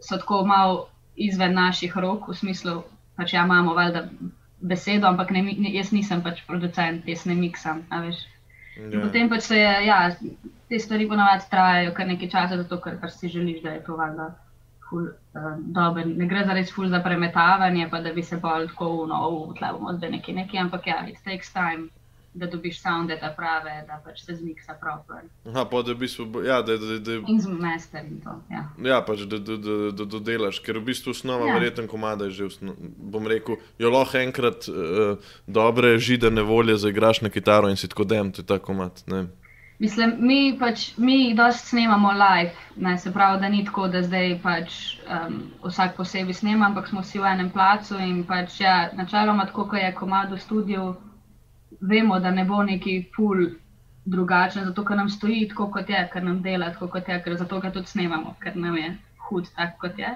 so 0.00 0.18
tako 0.18 0.44
malo 0.46 0.88
izven 1.16 1.54
naših 1.54 1.96
rok, 1.96 2.28
v 2.28 2.34
smislu, 2.34 2.82
pač 3.16 3.32
ja, 3.32 3.44
imamo 3.44 3.74
valjda 3.74 4.08
besedo, 4.60 5.06
ampak 5.06 5.30
ne, 5.30 5.42
ne, 5.42 5.74
jaz 5.74 5.92
nisem 5.92 6.22
pač 6.22 6.42
producent, 6.46 7.08
jaz 7.08 7.26
ne 7.26 7.34
miksam. 7.34 7.82
a 7.90 8.00
veš. 8.00 8.22
In 8.76 8.92
Ja. 8.92 9.00
Potem 9.02 9.28
pač 9.28 9.42
se 9.42 9.58
je, 9.58 9.72
ja, 9.86 9.98
te 10.72 10.78
stvari 10.78 11.08
ponavadi 11.08 11.50
trajajo 11.50 11.92
kar 11.92 12.06
nekaj 12.08 12.30
časa, 12.32 12.56
zato 12.56 12.80
ker 12.80 12.96
pač 13.00 13.18
si 13.20 13.28
želiš, 13.28 13.60
da 13.60 13.74
je 13.74 13.84
to 13.84 13.96
valjda 13.96 14.30
ful 14.88 15.02
uh, 15.04 15.48
dobro. 15.76 16.04
Ne 16.08 16.28
gre 16.30 16.46
za 16.48 16.56
res 16.56 16.72
ful 16.72 16.88
za 16.88 17.02
premetavanje, 17.04 17.88
pa 17.90 18.00
da 18.00 18.12
bi 18.12 18.22
se 18.24 18.38
bolj 18.40 18.70
tako 18.70 18.88
uno, 19.02 19.18
tle 19.58 19.72
bomo 19.72 19.92
zdaj 19.98 20.14
neki 20.16 20.32
neki, 20.32 20.58
ampak 20.64 20.86
ja, 20.88 21.02
it 21.08 21.20
takes 21.26 21.52
time, 21.52 21.90
da 22.32 22.48
dobiš 22.48 22.78
sounde 22.80 23.18
ta 23.20 23.28
prave, 23.36 23.74
da 23.88 23.98
pač 24.04 24.22
se 24.24 24.38
zmiksa 24.38 24.78
proper 24.80 25.26
Aha, 25.50 25.66
pa 25.68 25.82
da 25.84 25.92
v 25.92 25.98
bistvu, 26.06 26.40
ja, 26.46 26.62
da, 26.64 26.78
da, 26.80 26.96
da, 27.04 27.18
in 27.28 27.42
zmester 27.44 28.06
in 28.08 28.22
to. 28.24 28.38
Ja. 28.48 28.64
Ja, 28.80 29.02
pač 29.04 29.26
da, 29.28 29.36
da, 29.36 29.58
da, 29.60 29.76
da 29.92 30.08
dodelaš, 30.16 30.62
ker 30.64 30.80
v 30.80 30.86
bistvu 30.88 31.12
osnova, 31.12 31.50
ja. 31.52 31.58
Verjeten 31.60 31.90
komada 31.92 32.30
je 32.30 32.38
že, 32.38 32.48
osno, 32.48 32.78
bom 32.80 33.28
rekel, 33.28 33.60
jo 33.76 33.92
lahko 33.92 34.24
enkrat 34.24 34.72
uh, 34.72 35.36
dobre 35.44 35.98
židene 36.00 36.48
volje 36.48 36.80
zaigraš 36.80 37.20
na 37.28 37.28
kitaro 37.28 37.68
in 37.68 37.76
si 37.76 37.92
tako 37.92 38.08
dem, 38.08 38.32
to 38.32 38.40
je 38.40 38.48
ta 38.48 38.56
komad. 38.56 39.04
Ne. 39.12 39.26
Mislim, 39.82 40.12
mi 40.22 40.56
pač, 40.58 40.82
mi 40.96 41.14
jih 41.16 41.32
dosti 41.36 41.68
snemamo 41.68 42.12
live, 42.14 42.52
ne, 42.76 42.92
se 42.98 43.10
pravi, 43.12 43.40
da 43.42 43.48
ni 43.50 43.64
tako, 43.66 43.88
da 43.90 44.02
zdaj 44.06 44.36
pač 44.44 44.76
um, 45.16 45.40
vsak 45.64 45.96
posebej 45.96 46.36
snema, 46.38 46.68
ampak 46.68 46.86
smo 46.86 47.02
vsi 47.02 47.18
v 47.18 47.26
enem 47.32 47.48
placu 47.50 47.98
in 47.98 48.20
pač 48.28 48.60
ja, 48.60 48.76
načeloma 48.94 49.48
tako, 49.48 49.64
ko 49.72 49.80
je 49.80 49.88
komad 49.98 50.30
v 50.30 50.38
studiu, 50.38 50.84
vemo, 51.80 52.20
da 52.22 52.30
ne 52.30 52.44
bo 52.46 52.62
neki 52.62 52.94
ful 53.16 53.42
drugačen, 54.04 54.68
zato 54.70 54.84
ker 54.86 55.02
nam 55.02 55.10
stoji 55.10 55.48
tako, 55.50 55.66
kot 55.74 55.90
je, 55.90 56.04
ker 56.14 56.22
nam 56.30 56.38
dela 56.46 56.70
tako, 56.70 56.92
kot 56.94 57.10
je, 57.10 57.18
ker 57.24 57.36
zato 57.42 57.58
ga 57.60 57.74
tudi 57.74 57.90
snemamo, 57.96 58.36
ker 58.44 58.54
nam 58.56 58.78
je 58.78 58.92
hud 59.26 59.50
tak, 59.56 59.74
kot 59.82 59.98
je. 59.98 60.14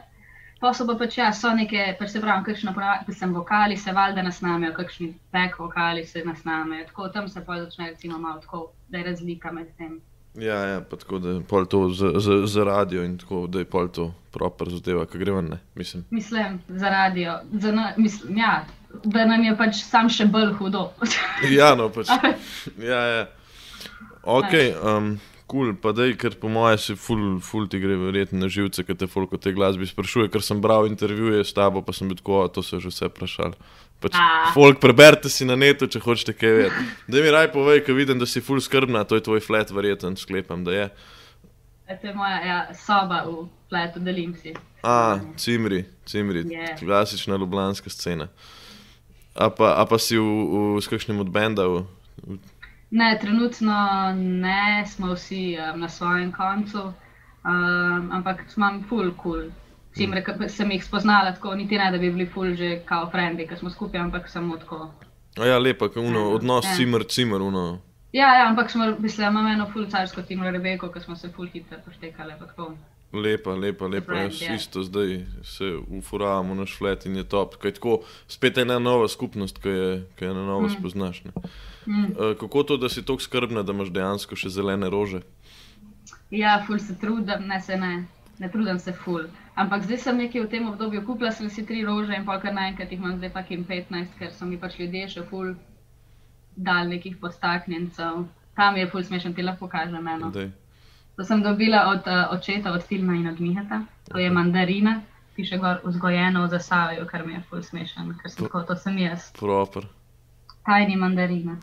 Pa 0.61 0.73
so 0.73 0.87
pa 0.89 0.95
pač, 0.97 1.19
ja, 1.19 1.29
so 1.37 1.51
neke, 1.53 1.83
pač 1.99 2.15
se 2.15 2.21
pravi, 2.21 2.47
kakšno 2.49 2.73
pravi, 2.77 3.13
sem 3.13 3.33
vokali, 3.37 3.77
se 3.77 3.93
valjda 3.93 4.23
nasnamejo, 4.25 4.73
kakšni 4.77 5.11
back 5.33 5.59
vokali 5.61 6.07
se 6.07 6.25
nasnamejo, 6.25 6.87
tako 6.89 7.09
tam 7.13 7.29
se 7.29 7.45
pa 7.45 7.59
začne 7.61 7.91
recimo 7.91 8.19
malo 8.19 8.41
tako, 8.41 8.71
da 8.89 8.99
je 8.99 9.05
razlika 9.11 9.53
med 9.53 9.69
tem. 9.77 9.99
Ja, 10.41 10.57
ja, 10.65 10.81
pa 10.81 10.97
tako 10.97 11.19
da 11.19 11.29
je 11.29 11.43
pol 11.49 11.67
to 11.67 11.89
za, 11.89 12.13
za, 12.21 12.47
za 12.47 12.65
radio 12.65 13.05
in 13.05 13.19
tako, 13.19 13.47
da 13.47 13.59
je 13.59 13.65
pol 13.65 13.89
to 13.89 14.11
proper 14.33 14.69
zadeva, 14.69 15.05
ki 15.07 15.19
gre 15.19 15.33
ven, 15.33 15.53
ne, 15.53 15.59
mislim. 15.75 16.05
Mislim, 16.11 16.59
za 16.69 16.89
radio, 16.91 17.39
za 17.53 17.73
na, 17.73 17.93
mislim, 17.97 18.39
ja, 18.39 18.65
da 19.05 19.25
nam 19.25 19.45
je 19.45 19.57
pač 19.57 19.81
sam 19.85 20.09
še 20.09 20.27
bolj 20.33 20.53
hudo. 20.59 20.91
Ja, 21.51 21.75
no, 21.75 21.89
pač. 21.93 22.13
Ja, 22.91 23.01
ja. 23.13 23.27
Ok, 24.23 24.53
um, 24.83 25.17
kul, 25.47 25.71
cool, 25.71 25.75
pa 25.79 25.93
dej, 25.95 26.17
ker 26.19 26.35
po 26.41 26.51
mojem 26.51 26.79
si 26.79 26.95
ful, 26.99 27.39
ful 27.41 27.69
ti 27.71 27.79
gre 27.79 27.97
verjetno 27.97 28.43
na 28.43 28.49
živce, 28.51 28.83
ker 28.87 28.99
te 28.99 29.07
folk 29.07 29.33
o 29.33 29.39
tej 29.39 29.55
glasbi 29.55 29.87
sprašuje, 29.87 30.29
ker 30.31 30.43
sem 30.43 30.61
bral 30.61 30.87
intervjuje 30.91 31.45
s 31.47 31.55
tabo, 31.55 31.83
pa 31.87 31.95
sem 31.95 32.09
bil 32.11 32.19
tako, 32.19 32.45
"O, 32.45 32.49
to 32.49 32.63
so 32.63 32.81
že 32.83 32.91
vse 32.91 33.09
vprašali. 33.09 33.55
Pač, 34.01 34.13
folk, 34.53 34.81
preberite 34.81 35.31
si 35.33 35.47
na 35.49 35.57
netu, 35.57 35.87
če 35.89 36.01
hočete 36.05 36.37
kaj 36.37 36.51
vedeti. 36.53 36.85
Da 37.09 37.23
mi 37.25 37.31
raj 37.33 37.49
povej, 37.53 37.81
ker 37.87 37.95
vidim, 37.97 38.19
da 38.19 38.27
si 38.27 38.41
ful 38.45 38.61
skrbna, 38.61 39.07
to 39.09 39.17
je 39.17 39.25
tvoj 39.25 39.41
flat, 39.41 39.71
verjeten, 39.73 40.17
sklepam, 40.17 40.65
da 40.65 40.73
je. 40.73 40.87
To 41.87 42.07
je 42.07 42.15
moja 42.15 42.39
ja, 42.45 42.59
soba 42.75 43.23
v 43.25 43.47
pletu, 43.71 44.03
delim 44.03 44.35
si. 44.37 44.53
A, 44.83 45.19
cimri, 45.37 45.85
cimri, 46.05 46.45
Je. 46.45 46.77
klasična 46.79 47.37
ljubljanska 47.37 47.91
scena. 47.91 48.29
A 49.35 49.51
pa, 49.51 49.81
a 49.81 49.87
pa 49.87 49.99
si 49.99 50.19
v, 50.19 50.25
v, 50.25 50.81
s 50.81 50.89
kakšnim 50.89 51.21
od 51.21 51.31
benda? 51.33 51.67
V, 51.69 51.85
v, 52.25 52.39
Ne, 52.91 53.19
trenutno 53.21 53.75
ne, 54.17 54.85
smo 54.87 55.15
vsi 55.15 55.57
um, 55.59 55.81
na 55.81 55.89
svojem 55.89 56.33
koncu, 56.33 56.83
um, 56.83 58.13
ampak 58.13 58.45
imam 58.57 58.85
full 58.89 59.11
cool. 59.23 59.51
Cimre, 59.97 60.21
ki 60.25 60.49
sem 60.53 60.71
jih 60.71 60.85
spoznala 60.85 61.33
tako, 61.33 61.55
niti 61.55 61.79
ne, 61.79 61.91
da 61.91 61.99
bi 61.99 62.11
bili 62.11 62.27
full 62.27 62.55
že 62.55 62.81
kao 62.85 63.11
frendi, 63.11 63.47
ki 63.49 63.57
smo 63.57 63.71
skupaj, 63.71 64.01
ampak 64.01 64.29
samo 64.29 64.57
tako. 64.57 64.91
a 65.39 65.47
ja, 65.47 65.59
lepa, 65.59 65.89
uno, 65.97 66.21
Ja, 66.21 66.27
odnos 66.27 66.65
ja. 66.65 66.75
cimer, 66.77 67.05
cimer, 67.09 67.43
uno. 67.43 67.79
Ja, 68.13 68.35
ja 68.39 68.49
ampak 68.49 68.71
smo, 68.71 68.95
mislim, 68.99 69.29
imam 69.29 69.47
eno 69.47 69.71
full 69.73 69.91
carsko 69.91 70.23
Timro 70.23 70.51
Rebeko, 70.51 70.93
ki 70.93 71.01
smo 71.01 71.17
se 71.17 71.29
full 71.29 71.49
hitro 71.53 71.79
poštekali. 71.85 72.33
Lepa, 73.13 73.55
lepa, 73.55 73.87
lepa. 73.87 74.07
Brand, 74.07 74.33
Jaz 74.33 74.43
ja. 74.43 74.55
isto 74.55 74.83
zdaj 74.83 75.21
se 75.43 75.77
ufuravamo 75.99 76.55
naš 76.55 76.79
flet 76.79 77.07
in 77.07 77.17
je 77.17 77.25
top. 77.25 77.57
Kaj 77.57 77.73
tako, 77.73 78.01
spet 78.29 78.59
ena 78.59 78.79
nova 78.79 79.09
skupnost, 79.09 79.59
ki 79.63 79.69
je, 79.69 80.07
ki 80.17 80.25
je 80.25 80.35
na 80.35 80.47
novo 80.47 80.67
mm. 80.67 80.71
spoznaš. 80.79 81.25
Ne. 81.25 81.33
Mm. 81.87 82.05
Uh, 82.05 82.35
kako 82.41 82.63
to, 82.63 82.77
da 82.77 82.89
si 82.89 83.05
tako 83.05 83.23
skrbna, 83.23 83.63
da 83.63 83.73
imaš 83.73 83.93
dejansko 83.95 84.37
še 84.37 84.51
zelene 84.51 84.91
rože? 84.91 85.23
Ja, 86.31 86.59
ful 86.67 86.79
se 86.83 86.99
trudim, 86.99 87.47
ne 87.47 87.61
se 87.61 87.77
ne, 87.77 88.07
ne 88.39 88.51
trudim 88.51 88.79
se 88.79 88.93
ful. 88.93 89.29
Ampak 89.55 89.87
zdaj 89.87 89.99
sem 90.03 90.19
nekaj 90.19 90.43
v 90.43 90.51
tem 90.51 90.67
obdobju, 90.69 91.05
kupila 91.07 91.31
sem 91.33 91.49
si 91.51 91.65
tri 91.67 91.85
rože 91.87 92.17
in 92.17 92.27
pol 92.27 92.41
kar 92.43 92.53
naenkrat 92.53 92.91
jih 92.93 93.01
imam 93.01 93.17
zdaj 93.17 93.33
pakim 93.33 93.65
15, 93.65 94.19
ker 94.19 94.33
so 94.35 94.49
mi 94.49 94.59
pač 94.61 94.77
ljudje 94.81 95.07
še 95.15 95.25
ful 95.31 95.55
dal 96.57 96.91
nekih 96.91 97.17
podstaknjencev. 97.23 98.27
Tam 98.57 98.77
je 98.77 98.89
ful 98.91 99.05
smešen, 99.05 99.35
ti 99.37 99.45
lahko 99.45 99.67
pokažem 99.67 100.09
eno. 100.09 100.31
Daj. 100.35 100.51
To 101.17 101.25
sem 101.25 101.43
dobila 101.43 101.87
od 101.93 102.09
uh, 102.11 102.33
očeta, 102.37 102.73
od 102.73 102.85
Tilma 102.85 103.15
in 103.17 103.29
od 103.29 103.41
Mihata, 103.41 103.85
to 104.11 104.19
je 104.19 104.31
mandarina, 104.31 105.01
piše 105.37 105.57
gor 105.59 105.81
vzgojeno 105.85 106.43
v 106.45 106.51
zasavju, 106.53 107.07
kar 107.09 107.25
mi 107.27 107.33
je 107.33 107.41
ful 107.49 107.63
smešen, 107.63 108.13
ker 108.21 108.33
sem 108.33 108.45
tako, 108.45 108.63
to 108.69 108.77
sem 108.77 108.99
jaz. 108.99 109.31
Proper. 109.39 109.87
Tajni 110.67 110.97
mandarina. 110.97 111.57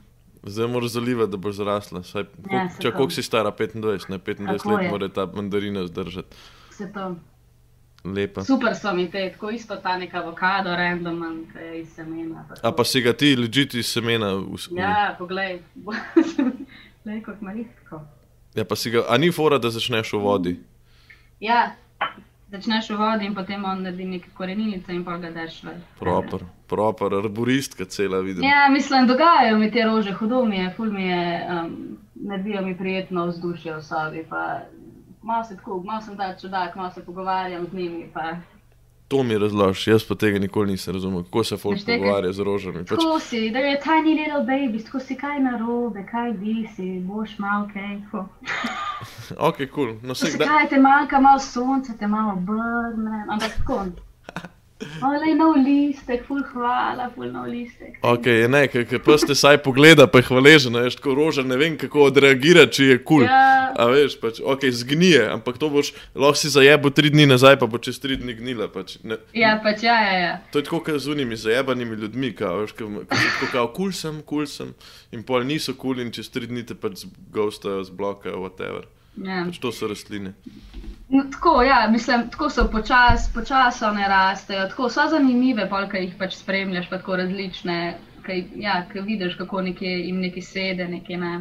Zdaj 0.43 0.67
moraš 0.67 0.89
zalivati, 0.89 1.31
da 1.31 1.37
boš 1.37 1.55
zrasla. 1.55 2.03
Saj, 2.03 2.21
Ja, 2.21 2.27
koliko- 2.43 2.69
se 2.69 2.81
če 2.81 2.91
koliko 2.91 3.11
si 3.11 3.23
stara, 3.23 3.51
25, 3.51 3.75
ne 4.09 4.17
25 4.17 4.57
Tako 4.57 4.69
let, 4.71 4.83
je. 4.83 4.89
mora 4.89 5.09
ta 5.09 5.25
mandarina 5.25 5.87
zdržati. 5.87 6.35
Vse 6.69 6.91
to. 6.93 7.15
Lepa. 8.05 8.43
Super 8.43 8.75
so 8.75 8.93
mi 8.93 9.11
te, 9.11 9.29
tako 9.31 9.49
isto 9.49 9.75
ta 9.75 9.97
neka 9.97 10.17
avokado, 10.17 10.69
je 11.61 11.81
iz 11.81 11.89
semena. 11.89 12.45
pa 12.49 12.55
A 12.61 12.71
pa 12.71 12.83
si 12.83 13.01
ga 13.01 13.13
ti 13.13 13.35
ležiti 13.35 13.79
iz 13.79 13.85
semena? 13.87 14.33
V, 14.33 14.41
v, 14.51 14.77
Ja, 14.77 15.15
poglej. 15.19 15.61
Glej, 17.03 17.21
kot 17.21 17.41
maristko. 17.41 18.01
ja, 18.55 18.65
pa 18.65 18.75
si 18.75 18.91
ga, 18.91 19.03
a 19.09 19.17
ni 19.17 19.31
fora, 19.31 19.57
da 19.57 19.69
začneš 19.69 20.13
v 20.13 20.19
vodi? 20.19 20.59
Ja, 21.39 21.75
začneš 22.51 22.89
v 22.89 22.97
vodi 22.97 23.25
in 23.25 23.35
potem 23.35 23.63
on 23.65 23.83
naredi 23.83 24.05
neke 24.05 24.29
koreninice 24.33 24.91
in 24.91 25.03
pa 25.05 25.17
ga 25.17 25.31
daš 25.31 25.63
ven. 25.63 25.81
Proper, 25.99 26.39
proper, 26.73 27.13
arboristka 27.15 27.85
cela 27.85 28.19
vidim. 28.19 28.43
Ja, 28.43 28.67
mislim, 28.69 29.07
dogajajo 29.07 29.57
mi 29.57 29.71
te 29.71 29.83
rože, 29.83 30.13
hudo 30.13 30.45
mi 30.45 30.57
je, 30.57 30.71
ful 30.77 30.91
mi 30.91 31.05
je, 31.05 31.25
um, 31.49 31.75
naredijo 32.15 32.61
mi 32.61 32.77
prijetno 32.77 33.25
vzdušje 33.25 33.75
v 33.75 33.83
sobi. 33.83 34.25
Pa 34.29 34.43
malo 35.23 35.43
se 35.43 35.55
tako, 35.55 35.81
malo 35.85 36.01
sem 36.01 36.17
ta 36.17 36.33
čudak, 36.35 36.75
malo 36.75 36.91
se 36.91 37.05
pogovarjam 37.05 37.67
z 37.67 37.73
njimi. 37.73 38.09
Pa. 38.13 38.33
To 39.07 39.23
mi 39.23 39.37
razložiš, 39.37 39.87
jaz 39.87 40.03
pa 40.03 40.15
tega 40.15 40.39
nikoli 40.39 40.71
nisem 40.71 40.93
razumel, 40.93 41.23
kako 41.23 41.43
se 41.43 41.57
folk 41.57 41.75
Veš, 41.75 41.83
te, 41.85 41.91
kaj- 41.91 41.99
pogovarja 41.99 42.31
z 42.33 42.39
rožami. 42.39 42.79
Pač, 42.79 42.97
Tako 42.97 43.19
si, 43.19 43.49
da 43.51 43.59
je 43.59 43.75
tiny 43.83 44.13
little 44.17 44.41
baby, 44.47 44.79
tako 44.85 44.99
si 44.99 45.15
kaj 45.15 45.39
narobe, 45.39 46.05
kaj 46.11 46.31
bi 46.33 46.55
si, 46.75 46.87
boš 46.99 47.35
malo 47.39 47.67
kaj. 47.73 47.99
Ok, 49.37 49.57
kul, 49.57 49.65
cool. 49.75 49.91
no 50.03 50.15
se 50.15 50.31
kdaj. 50.33 50.47
kaj 50.47 50.69
te 50.69 50.79
manjka, 50.79 51.19
malo 51.19 51.39
sonca, 51.39 51.93
te 51.99 52.07
malo 52.07 52.35
brne, 52.35 53.25
ampak 53.29 53.51
tako. 53.57 53.83
Ole, 55.03 55.33
nov 55.37 55.55
listek, 55.63 56.23
ful 56.27 56.43
hvala, 56.53 57.09
ful 57.15 57.31
nov 57.31 57.47
listek. 57.51 57.97
Ok, 58.01 58.27
ne, 58.49 58.65
ker 58.71 59.01
pa 59.03 59.17
ste 59.21 59.35
saj 59.37 59.59
pogleda, 59.65 60.07
pa 60.07 60.21
je 60.21 60.27
hvaležen, 60.29 60.77
veš, 60.79 60.97
tako 60.99 61.15
roža, 61.17 61.43
ne 61.47 61.57
vem, 61.59 61.77
kako 61.79 62.07
odreagira, 62.09 62.65
če 62.67 62.89
je 62.91 62.97
kul. 62.99 63.23
Cool. 63.23 63.27
Ja. 63.27 63.71
A 63.77 63.87
veš, 63.91 64.17
pač, 64.21 64.39
ok, 64.43 64.65
zgnije, 64.73 65.25
ampak 65.33 65.57
to 65.61 65.69
boš 65.73 65.93
lahko 66.15 66.37
si 66.39 66.51
zajebo 66.53 66.91
tri 66.93 67.11
dni 67.13 67.27
nazaj, 67.29 67.57
pa 67.61 67.69
bo 67.69 67.81
čez 67.81 67.99
tri 68.03 68.17
dni 68.19 68.35
gnila. 68.39 68.69
Pač, 68.73 68.97
ne. 69.03 69.19
Ja, 69.37 69.55
pač 69.63 69.85
ja, 69.85 69.97
ja, 70.01 70.15
ja. 70.19 70.33
To 70.53 70.61
je 70.61 70.67
tako, 70.67 70.83
kot 70.85 71.01
z 71.01 71.13
unimi 71.13 71.37
zajebanimi 71.39 71.97
ljudmi, 72.03 72.33
kao, 72.37 72.63
veš, 72.63 72.75
ko, 72.77 72.89
ko 73.09 73.51
kao, 73.51 73.67
kul 73.75 73.93
sem, 73.95 74.21
kul 74.25 74.47
sem, 74.49 74.73
in 75.13 75.25
pol 75.27 75.45
niso 75.47 75.77
kul 75.79 76.01
in 76.03 76.13
čez 76.13 76.29
tri 76.33 76.49
dni 76.49 76.65
te 76.67 76.77
pač 76.77 77.05
ghostajo, 77.33 77.83
zblokajo, 77.89 78.41
whatever. 78.43 78.89
ja. 79.17 79.45
Pač 79.47 79.61
to 79.61 79.71
so 79.71 79.89
rastline. 79.91 80.33
No, 81.13 81.23
tako, 81.31 81.63
ja, 81.63 81.87
mislim, 81.91 82.29
tako 82.29 82.49
so 82.49 82.63
počasi, 82.71 83.33
počasi 83.33 83.85
one 83.85 84.07
rastejo, 84.07 84.67
tako 84.69 84.89
so 84.89 85.03
zanimive, 85.09 85.67
polka 85.69 85.99
jih 86.01 86.15
pač 86.17 86.39
spremljaš, 86.39 86.87
pa 86.89 86.97
tako 86.97 87.19
različne, 87.21 87.75
ki 88.25 88.37
ja, 88.63 88.79
ki 88.89 89.03
vidiš, 89.05 89.35
kako 89.37 89.61
nekje 89.61 89.91
jim 89.91 90.23
neki 90.25 90.41
sede, 90.41 90.87
nekje 90.87 91.17
ne. 91.21 91.33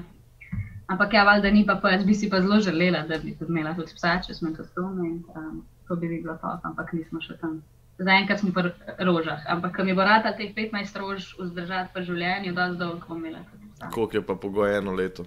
Ampak 0.92 1.16
ja, 1.16 1.24
valjda 1.24 1.50
ni 1.50 1.64
pa, 1.66 1.78
pa 1.80 1.94
jaz 1.94 2.04
bi 2.04 2.14
si 2.14 2.30
pa 2.30 2.42
zelo 2.44 2.60
želela, 2.60 3.06
da 3.08 3.18
bi 3.18 3.32
tudi 3.38 3.48
imela 3.52 3.72
tudi 3.74 3.96
psa, 3.96 4.18
če 4.26 4.34
smo 4.34 4.52
to 4.56 4.64
stone 4.64 5.08
in 5.08 5.18
um, 5.36 5.64
to 5.88 5.96
bi 5.96 6.08
bilo 6.08 6.36
to, 6.42 6.52
ampak 6.68 6.92
nismo 6.92 7.24
še 7.24 7.40
tam. 7.40 7.62
Zaenkrat 7.96 8.44
smo 8.44 8.52
pri 8.52 8.76
rožah, 9.08 9.40
ampak 9.48 9.80
mi 9.88 9.96
bo 9.96 10.04
rata 10.04 10.36
teh 10.36 10.52
15 10.56 11.00
rož 11.00 11.32
vzdržati 11.40 11.96
v 11.96 12.08
življenju, 12.10 12.52
da 12.52 12.74
zdolgo 12.74 13.08
bom 13.08 13.24
imela. 13.24 13.40
Koliko 13.88 14.20
je 14.20 14.26
pa 14.26 14.36
pogoj 14.36 14.76
eno 14.82 14.92
leto? 14.92 15.24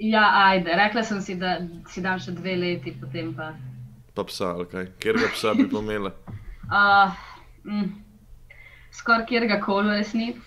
Ja, 0.00 0.30
ajde, 0.34 0.72
rekla 0.76 1.02
sem 1.04 1.20
si, 1.20 1.34
da 1.36 1.58
si 1.92 2.00
dam 2.00 2.20
še 2.20 2.32
dve 2.32 2.54
leti, 2.56 2.94
potem 2.96 3.34
pa. 3.36 3.50
Pa 4.16 4.24
psa, 4.24 4.54
ali 4.56 4.64
kaj? 4.70 4.86
Ker 5.02 5.18
ga 5.20 5.28
psa 5.34 5.52
bi 5.58 5.66
pomela. 5.68 6.14
Uh, 6.70 7.12
mm, 7.68 7.90
Skoraj 8.96 9.26
kjer 9.28 9.46
koli 9.60 9.92
v 9.92 9.98
resnici. 9.98 10.40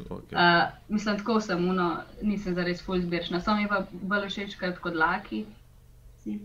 Okay. 0.00 0.32
Uh, 0.32 0.70
mislim, 0.88 1.18
tako 1.18 1.40
sem, 1.40 1.66
uno, 1.68 1.88
nisem 2.22 2.54
zares 2.54 2.80
full 2.82 3.02
zbirčna. 3.02 3.40
Sam 3.40 3.60
je 3.60 3.68
pa 3.68 3.82
bolj 3.92 4.30
všeč 4.30 4.56
kot 4.80 4.94
laki. 4.94 5.42
Si. 6.22 6.38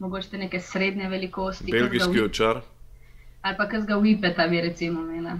Mogoče 0.00 0.34
te 0.34 0.38
neke 0.38 0.60
srednje 0.60 1.08
velikosti. 1.08 1.72
Belgijski 1.72 2.22
očar. 2.26 2.60
Ali 3.42 3.56
pa 3.56 3.68
kazga 3.68 3.96
vipeta 3.96 4.48
bi 4.48 4.60
recimo 4.60 5.00
imela. 5.00 5.38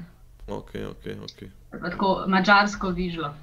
Ok, 0.48 0.74
ok, 0.90 1.06
ok. 1.26 1.42
Ali 1.42 1.80
pa 1.82 1.90
Tako 1.90 2.24
mačarsko 2.28 2.94
vižlo. 2.96 3.34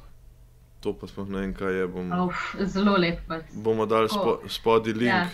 To 0.81 0.93
pa 0.93 1.07
sploh 1.07 1.29
ne 1.29 1.39
vem, 1.41 1.53
kaj 1.53 1.73
je. 1.73 1.87
Bom, 1.87 2.11
Uf, 2.27 2.55
zelo 2.61 2.97
lep. 2.97 3.19
pač. 3.27 3.45
bomo 3.53 3.85
dali 3.85 4.09
spo, 4.09 4.39
spodaj 4.47 4.93
link. 4.93 5.09
Ja. 5.09 5.27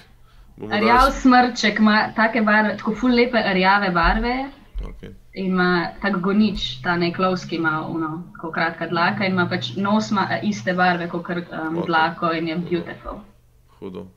Bomo 0.57 0.71
Rjav 0.71 1.09
dali, 1.09 1.11
smrček 1.11 1.79
ima 1.79 2.13
take 2.15 2.41
barve, 2.41 2.77
tako 2.77 2.95
full 2.95 3.15
lepe 3.15 3.37
rjave 3.53 3.91
barve. 3.91 4.49
okay. 4.83 5.11
In 5.33 5.45
ima 5.45 5.87
tak 6.01 6.19
gonič, 6.21 6.81
ta 6.81 6.95
nek 6.97 7.19
lovski 7.19 7.55
ima 7.55 7.87
uno, 7.89 8.23
tako 8.35 8.51
kratka 8.51 8.87
dlaka 8.87 9.25
in 9.25 9.31
ima 9.31 9.47
pač 9.49 9.75
nos 9.75 10.11
ima 10.11 10.27
eh, 10.31 10.39
iste 10.43 10.73
barve 10.73 11.09
kot 11.09 11.25
um, 11.29 11.77
Ok. 11.77 11.85
dlako 11.87 12.31
in 12.31 12.47
je 12.47 12.55
beautiful. 12.55 13.19
Hudo. 13.79 14.07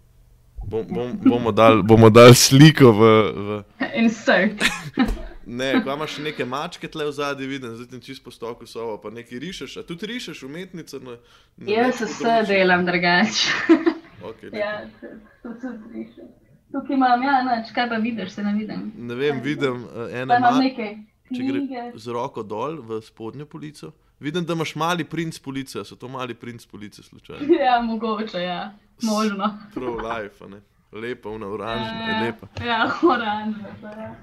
Bom, 0.66 0.86
bom, 0.90 1.18
bomo 1.24 1.52
dali 1.52 1.82
dal 2.10 2.34
sliko 2.34 2.92
v. 2.92 3.02
v... 3.32 3.62
Insert. 3.94 4.62
Ne, 5.46 5.82
ko 5.84 5.94
imaš 5.94 6.18
neke 6.18 6.44
mačke 6.44 6.88
tle 6.90 7.04
v 7.06 7.12
zadnji, 7.14 7.46
vidim, 7.46 7.76
zdaj 7.78 7.86
ti 7.86 8.06
čisto 8.06 8.24
postoku 8.24 8.66
sovo, 8.66 8.96
pa 8.98 9.10
nekaj 9.14 9.38
rišeš, 9.38 9.76
a 9.76 9.82
tudi 9.86 10.06
rišeš 10.10 10.42
umetnice. 10.42 10.98
Na, 10.98 11.14
na 11.56 11.72
Jaz 11.72 12.00
vse 12.02 12.40
delam 12.48 12.86
drugače. 12.86 13.52
Okay, 14.26 14.50
ja, 14.58 14.88
to 15.42 15.54
tudi 15.62 15.92
rišem. 15.94 16.32
Tukaj 16.72 16.96
imam, 16.96 17.22
ja, 17.22 17.36
noč, 17.46 17.70
kaj 17.74 17.88
pa 17.88 18.00
vidiš, 18.02 18.32
se 18.34 18.42
ne 18.42 18.54
vidim. 18.58 18.92
ne 18.96 19.14
vem, 19.14 19.40
vidim 19.42 19.84
Pa 19.94 20.08
eno 20.10 20.36
imam 20.36 20.54
ma, 20.54 20.62
nekaj 20.64 20.96
če 21.30 21.46
gre 21.46 21.84
z 21.94 22.14
roko 22.14 22.42
dol 22.42 22.80
v 22.82 23.00
spodnjo 23.06 23.46
polico. 23.46 23.92
Vidim, 24.20 24.44
da 24.48 24.56
imaš 24.56 24.74
mali 24.74 25.04
princ 25.04 25.38
police, 25.38 25.84
so 25.84 25.96
to 25.96 26.08
mali 26.08 26.34
princ 26.34 26.66
police 26.66 27.02
slučajno. 27.02 27.54
Ja, 27.60 27.80
mogoče, 27.82 28.40
ja. 28.42 28.72
Možno. 29.02 29.58
Prav 29.74 30.00
life, 30.00 30.48
ne. 30.48 30.62
Lepa, 30.92 31.28
una 31.28 31.46
oranžna, 31.46 32.06
je 32.08 32.22
lepa. 32.24 32.46
Ja, 32.64 32.90
oranžna. 33.02 33.68
ja. 33.82 34.14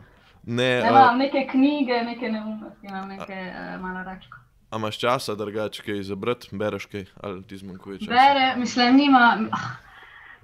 Ne, 0.44 0.64
Ne, 0.82 0.82
a, 0.84 0.90
imam 0.90 1.18
neke 1.18 1.48
knjige, 1.52 2.02
neke 2.04 2.30
neumnosti, 2.30 2.88
imam 2.88 3.08
neke 3.08 3.34
uh, 3.54 3.82
malo 3.82 4.04
račko. 4.04 4.38
a 4.70 4.78
imaš 4.78 4.98
časa, 5.00 5.36
drugače 5.36 5.84
kaj 5.84 6.04
zabrati, 6.04 6.50
bereš 6.52 6.86
kaj, 6.86 7.06
ali 7.22 7.44
ti 7.44 7.58
zmanjkuje 7.58 8.00
časa? 8.00 8.12
Bere, 8.12 8.56
mislim, 8.58 8.96
nima. 8.96 9.38
ah, 9.52 9.70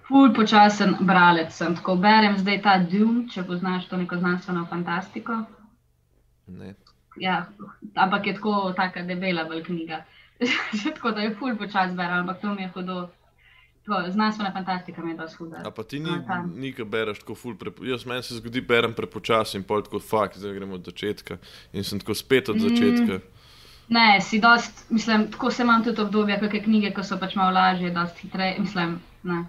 Ful 0.08 0.34
počasen 0.34 0.96
bralec 1.06 1.52
sem, 1.54 1.76
tako 1.76 1.96
berem 1.96 2.38
zdaj 2.38 2.62
ta 2.62 2.78
Dune, 2.82 3.28
če 3.30 3.44
poznaš 3.46 3.88
to 3.88 3.98
neko 3.98 4.18
znanstveno 4.18 4.66
fantastiko. 4.70 5.36
Ne. 6.48 6.74
Ja, 7.18 7.46
ampak 7.96 8.28
je 8.28 8.34
tako, 8.34 8.74
taka 8.74 9.04
debela 9.06 9.44
bolj 9.46 9.64
knjiga. 9.64 10.04
tako 10.96 11.12
da 11.12 11.22
je 11.22 11.36
ful 11.36 11.58
počas 11.58 11.94
berem, 11.94 12.24
ampak 12.24 12.42
to 12.42 12.54
mi 12.56 12.62
je 12.62 12.70
hudo. 12.74 13.10
To, 13.90 13.98
znanstvena 14.08 14.52
fantastika 14.54 15.02
mi 15.02 15.12
je 15.12 15.18
dosti 15.18 15.38
huda. 15.38 15.62
A 15.66 15.72
pa 15.72 15.84
ti 15.84 16.00
ni, 16.00 16.12
No, 16.12 16.22
tam. 16.22 16.52
ni 16.56 16.70
ka 16.72 16.84
bereš 16.86 17.20
tako 17.20 17.36
ful 17.36 17.56
prepo... 17.56 17.82
Jaz 17.84 18.06
meni 18.06 18.22
se 18.24 18.36
zgodi, 18.36 18.62
berem 18.62 18.94
prepočasi 18.94 19.58
in 19.58 19.64
pol 19.64 19.82
tako 19.82 19.98
fakt, 20.00 20.38
zdaj 20.38 20.54
gremo 20.54 20.76
od 20.76 20.86
začetka. 20.86 21.38
In 21.74 21.84
sem 21.84 22.00
tako 22.00 22.14
spet 22.14 22.48
Mm. 22.48 22.52
od 22.52 22.60
začetka. 22.62 23.20
Ne, 23.90 24.22
si 24.22 24.38
dost, 24.40 24.86
mislim, 24.90 25.32
tako 25.32 25.50
se 25.52 25.64
imam 25.64 25.84
tudi 25.84 26.02
obdobja, 26.02 26.38
kakšne 26.40 26.62
knjige, 26.62 26.92
ko 26.94 27.04
so 27.04 27.18
pač 27.18 27.34
malo 27.36 27.52
lažje, 27.52 27.90
dosti 27.92 28.22
hitreje, 28.22 28.60
mislim, 28.60 29.00
ne. 29.24 29.40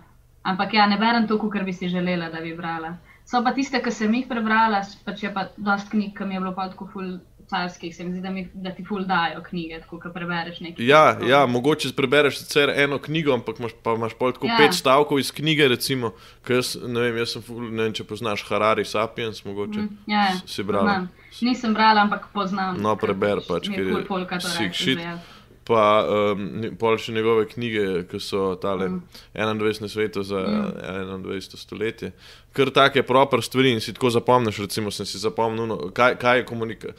Ampak 0.42 0.72
ja, 0.74 0.86
ne 0.86 0.96
berem 0.96 1.26
toliko, 1.28 1.50
kar 1.50 1.64
bi 1.64 1.72
si 1.72 1.88
želela, 1.88 2.30
da 2.30 2.40
bi 2.40 2.54
brala. 2.56 2.94
So 3.24 3.44
pa 3.44 3.52
tiste, 3.52 3.82
ki 3.82 3.90
sem 3.92 4.14
jih 4.14 4.24
prebrala, 4.26 4.80
pač 5.04 5.22
je 5.22 5.34
pa 5.34 5.50
dosti 5.58 5.90
knjig, 5.90 6.16
ki 6.16 6.24
mi 6.24 6.34
je 6.34 6.40
bilo 6.40 6.54
pa 6.54 6.68
tako 6.68 6.88
ful 6.88 7.18
carskih, 7.50 7.94
se 7.96 8.04
mi 8.04 8.12
zdi, 8.14 8.20
da, 8.22 8.30
mi, 8.30 8.44
da 8.54 8.70
ti 8.74 8.84
ful 8.86 9.02
dajo 9.04 9.42
knjige, 9.42 9.80
tako, 9.82 9.98
ko 10.00 10.12
prebereš 10.14 10.60
nekaj. 10.64 10.86
Ja, 10.86 11.02
tako. 11.14 11.26
ja, 11.26 11.40
mogoče 11.46 11.90
prebereš 11.96 12.38
sicer 12.44 12.70
eno 12.76 12.98
knjigo, 13.02 13.34
ampak 13.34 13.58
imaš, 13.60 13.74
pa 13.82 13.94
imaš 13.98 14.14
pol 14.18 14.32
tako 14.36 14.46
Ja. 14.46 14.56
pet 14.58 14.74
stavkov 14.78 15.18
iz 15.20 15.32
knjige, 15.34 15.68
recimo, 15.68 16.12
jaz 16.48 16.76
ne 16.86 17.00
vem, 17.00 17.18
jaz 17.20 17.34
sem 17.36 17.42
ful, 17.42 17.66
ne 17.70 17.82
vem, 17.88 17.92
če 17.92 18.04
poznaš 18.04 18.46
Harari 18.48 18.84
Sapiens, 18.84 19.42
mogoče. 19.44 19.80
Mm, 19.80 19.98
ja, 20.06 20.22
ja, 20.30 20.38
si 20.46 20.64
poznam. 20.64 21.10
Nisem 21.42 21.74
brala, 21.74 22.06
ampak 22.06 22.30
poznam. 22.34 22.80
No, 22.82 22.96
preber 22.96 23.42
pač, 23.48 23.68
ker 23.70 23.84
je 23.86 23.92
ful 23.92 24.06
polka 24.08 24.38
to 24.38 24.48
reče, 24.48 24.72
shit. 24.74 24.98
že, 24.98 25.04
ja. 25.04 25.18
Pa 25.64 26.02
um, 26.32 26.46
pol 26.80 26.96
še 26.98 27.12
njegove 27.12 27.44
knjige, 27.46 27.82
ki 28.10 28.18
so 28.18 28.54
tale 28.58 28.88
Mm. 28.88 29.02
21. 29.34 29.88
svetu 29.88 30.22
za 30.22 30.40
21. 30.82 31.56
stoletje. 31.56 32.10
Kar 32.52 32.70
take 32.70 33.02
proper 33.02 33.42
stvari 33.42 33.70
in 33.70 33.80
si 33.80 33.92
tako 33.94 34.10
zapomniš, 34.10 34.58
recimo 34.58 34.90
sem 34.90 35.06
si 35.06 35.18
zapomnil, 35.18 35.66
no, 35.66 35.76
kaj, 35.94 36.16
kaj 36.18 36.38
je 36.38 36.44
komunikacija, 36.44 36.94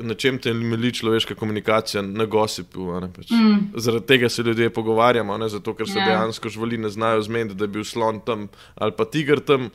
na 0.00 0.14
čem 0.14 0.38
temelji 0.38 0.92
človeška 0.92 1.34
komunikacija 1.34 2.02
na 2.02 2.24
gosipu. 2.24 2.88
Pač. 3.16 3.30
Mm. 3.30 3.74
Zaradi 3.76 4.06
tega 4.06 4.28
se 4.28 4.42
ljudje 4.42 4.70
pogovarjamo, 4.70 5.36
ne, 5.38 5.48
zato 5.48 5.74
ker 5.74 5.88
se 5.88 5.98
Ja. 5.98 6.06
dejansko 6.06 6.48
živali 6.48 6.78
ne 6.78 6.88
znajo 6.88 7.22
zmeniti, 7.22 7.54
da 7.54 7.64
je 7.64 7.68
bil 7.68 7.84
slon 7.84 8.20
tam 8.20 8.48
ali 8.76 8.92
pa 8.92 9.04
tiger 9.04 9.40
tam. 9.40 9.70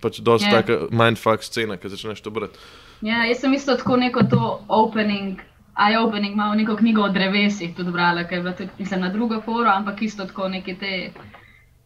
Pač 0.00 0.18
dosti 0.20 0.46
Ja. 0.46 0.52
yeah. 0.52 0.66
taka 0.66 0.94
mindfuck 0.94 1.42
scena, 1.42 1.76
ki 1.76 1.88
začneš 1.88 2.20
to 2.20 2.30
brati. 2.30 2.56
Ja, 3.02 3.24
jaz 3.24 3.40
sem 3.40 3.52
isto 3.54 3.76
tako 3.76 3.96
neko 3.96 4.22
to 4.30 4.60
opening, 4.68 5.40
eye-opening, 5.76 6.36
malo 6.36 6.54
neko 6.54 6.76
knjigo 6.76 7.02
o 7.02 7.12
drevesih 7.12 7.74
tudi 7.76 7.92
brala, 7.92 8.24
ker 8.24 8.38
je 8.38 8.42
bila 8.42 8.54
tudi, 8.56 8.70
mislim, 8.78 9.00
na 9.00 9.10
drugo 9.12 9.40
foro, 9.40 9.70
ampak 9.70 10.02
isto 10.02 10.26
tako 10.26 10.48
neke 10.48 10.74
te, 10.80 11.10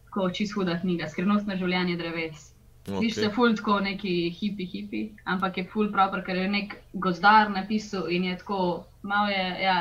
tako 0.05 0.29
čist 0.29 0.55
huda 0.55 0.79
knjiga, 0.79 1.09
skrivnostno 1.09 1.57
življenje 1.59 1.97
dreves. 1.97 2.47
Sliši 2.85 3.15
se 3.19 3.29
ful 3.29 3.53
tako 3.55 3.79
neki 3.79 4.13
hipi, 4.39 4.65
hipi, 4.65 5.01
ampak 5.29 5.57
je 5.57 5.67
ful 5.73 5.91
proper, 5.91 6.23
ker 6.25 6.39
je 6.39 6.47
nek 6.49 6.75
gozdar 6.93 7.51
napisal 7.51 8.09
in 8.09 8.25
je 8.31 8.37
tako, 8.37 8.85
malo 9.03 9.29
je, 9.29 9.45
ja, 9.61 9.77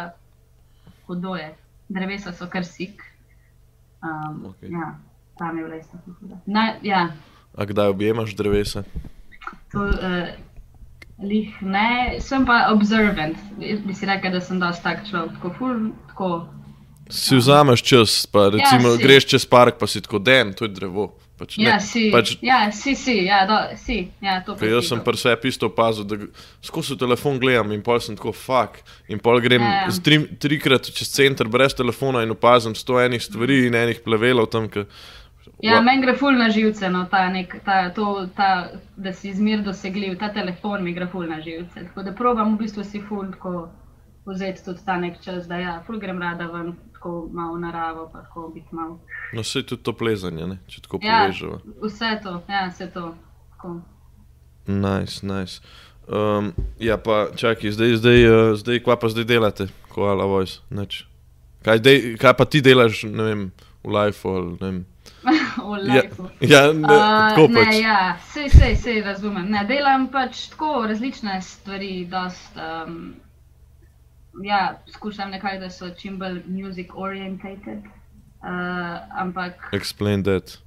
hudo 1.06 1.36
je. 1.38 1.54
Drevesa 1.88 2.32
so 2.32 2.46
kar 2.46 2.64
sik. 2.64 3.02
Um, 4.02 4.44
okay. 4.52 4.70
Ja, 4.70 4.92
tam 5.38 5.58
je 5.58 5.64
bila 5.64 5.80
isto 5.80 5.98
huda. 6.04 6.36
Na, 6.46 6.74
ja, 6.82 7.08
A 7.54 7.64
kdaj 7.64 7.88
objemaš 7.88 8.34
drevesa? 8.34 8.82
To, 9.72 9.82
uh, 9.82 10.28
lih 11.22 11.52
ne, 11.61 12.20
sem 12.20 12.46
pa 12.46 12.70
observant. 12.72 13.37
Jaz 13.61 13.80
bi 13.85 13.94
si 13.94 14.09
rekel, 14.09 14.33
da 14.33 14.40
sem 14.44 14.61
dosti 14.61 14.85
tak 14.85 15.04
človek, 15.09 15.37
tako 15.38 15.54
ful, 15.59 15.83
tako. 16.12 16.30
Si 17.11 17.37
vzameš 17.37 17.83
čas, 17.83 18.20
pa 18.30 18.48
recimo, 18.54 18.94
si. 18.94 19.02
greš 19.02 19.26
čez 19.33 19.48
park, 19.50 19.80
pa 19.80 19.88
si 19.90 20.00
tako 20.00 20.22
den, 20.22 20.54
to 20.54 20.68
je 20.68 20.74
drevo. 20.74 21.11
Pač 21.40 21.56
ne, 21.56 21.64
Ja, 21.64 21.78
si, 21.80 22.11
pač, 22.12 22.35
ja, 22.44 22.59
si, 22.68 22.92
si, 22.94 23.14
ja, 23.24 23.46
do, 23.48 23.56
si, 23.80 24.11
ja, 24.20 24.42
to 24.44 24.52
pa 24.54 24.61
Ker 24.61 24.74
jaz 24.76 24.90
sem 24.92 25.00
pri 25.00 25.16
sebi 25.16 25.48
isto 25.48 25.70
opazil, 25.70 26.04
da 26.04 26.18
skozi 26.61 26.98
telefon 27.00 27.40
gledam 27.40 27.72
in 27.72 27.80
pol 27.85 27.96
sem 28.04 28.18
tako 28.18 28.35
fuk. 28.37 28.76
In 29.09 29.22
pol 29.24 29.40
grem 29.40 29.64
Ja, 29.64 29.87
ja. 29.88 29.94
tri, 30.04 30.20
trikrat 30.37 30.92
čez 30.92 31.09
center 31.09 31.48
brez 31.48 31.72
telefona 31.74 32.22
in 32.26 32.37
opazim 32.37 32.76
sto 32.76 33.00
enih 33.00 33.24
stvari 33.24 33.64
in 33.70 33.78
enih 33.80 34.04
plevelov 34.04 34.50
tam. 34.52 34.68
Ke, 34.68 34.85
Ja, 35.62 35.76
Wa- 35.78 35.84
meni 35.84 36.02
gre 36.02 36.14
ful 36.16 36.38
na 36.38 36.48
živce, 36.50 36.88
no, 36.90 37.04
ta 37.10 37.28
nek, 37.28 37.56
ta, 37.64 37.90
to, 37.94 38.26
ta, 38.36 38.70
da 38.96 39.12
si 39.12 39.32
zmer 39.34 39.62
dosegljiv, 39.62 40.18
ta 40.18 40.30
telefon 40.32 40.84
mi 40.84 40.94
gre 40.94 41.06
ful 41.06 41.26
na 41.28 41.40
živce. 41.40 41.84
Tako 41.88 42.02
da 42.02 42.12
probam 42.12 42.54
v 42.54 42.62
bistvu 42.62 42.84
si 42.84 43.00
ful 43.00 43.28
tako 43.32 43.68
vzeti 44.26 44.64
tudi 44.64 44.84
ta 44.86 44.96
nek 44.96 45.20
čas, 45.24 45.46
da 45.48 45.58
ja, 45.58 45.74
ful 45.86 45.98
grem 45.98 46.18
rada 46.22 46.46
ven, 46.46 46.72
tako 46.94 47.28
malo 47.32 47.54
v 47.56 47.60
naravo, 47.60 48.08
pa 48.12 48.22
tako 48.22 48.48
biti 48.54 48.68
malo. 48.72 49.00
No, 49.32 49.40
vse 49.42 49.58
je 49.58 49.66
tudi 49.66 49.82
to 49.82 49.92
plezanje, 49.92 50.46
ne? 50.46 50.58
če 50.66 50.80
tako 50.80 51.00
Ja, 51.02 51.24
povežemo. 51.26 51.60
vse 51.82 52.10
to, 52.22 52.42
ja, 52.48 52.66
vse 52.68 52.90
to. 52.90 53.14
Tako. 53.52 53.80
Nice, 54.66 55.26
nice. 55.26 55.60
Um, 56.08 56.52
ja, 56.78 56.96
pa 56.96 57.28
čakaj, 57.36 57.70
zdaj, 57.70 57.96
zdaj, 57.96 58.18
uh, 58.24 58.56
zdaj, 58.56 58.80
kva 58.80 58.96
pa 58.96 59.08
zdaj 59.08 59.24
delate, 59.24 59.68
koala 59.88 60.24
voice, 60.24 60.60
nič. 60.70 61.04
Kaj, 61.62 61.78
kaj 62.16 62.34
pa 62.34 62.44
ti 62.44 62.60
delaš, 62.60 63.04
ne 63.04 63.22
vem, 63.22 63.42
v 63.84 63.88
life 63.90 64.24
ali 64.24 64.52
ne 64.52 64.66
vem. 64.66 64.78
Ja, 65.94 66.02
ja 66.40 66.72
ne, 66.72 66.88
Uh, 66.88 67.50
ne, 67.50 67.64
pač. 67.64 67.74
ja, 67.83 68.18
sej, 68.33 68.48
sej, 68.50 68.76
sej 68.76 69.02
razumem. 69.02 69.50
Ne, 69.50 69.64
delam 69.68 70.09
pač 70.09 70.48
tako 70.52 70.87
različne 70.88 71.40
stvari, 71.42 72.06
dost, 72.11 72.56
um, 72.56 73.14
ja, 74.44 74.80
skušam 74.92 75.30
nekako, 75.30 75.61
da 75.61 75.70
so 75.70 75.90
čim 75.98 76.18
bolj 76.18 76.42
music 76.46 76.94
orientated. 76.94 77.85
Uh, 78.40 78.96
ampak, 79.20 79.68
Explain 79.72 80.24
that. 80.24 80.59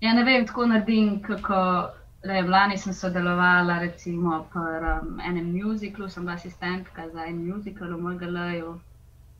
ja, 0.00 0.14
ne 0.14 0.24
vem, 0.24 0.46
tako 0.46 0.66
naredim, 0.66 1.20
kako. 1.22 1.90
Ne, 2.22 2.42
lani 2.46 2.76
sem 2.78 2.92
sodelovala 2.94 3.80
recimo 3.82 4.44
pri 4.52 4.78
um, 4.92 5.16
enem 5.26 5.48
muziklu, 5.56 6.06
sem 6.08 6.22
bila 6.22 6.36
asistentka 6.38 7.08
za 7.10 7.24
en 7.26 7.40
muzikal 7.48 7.96
v 7.96 7.98
MGL-ju 7.98 8.76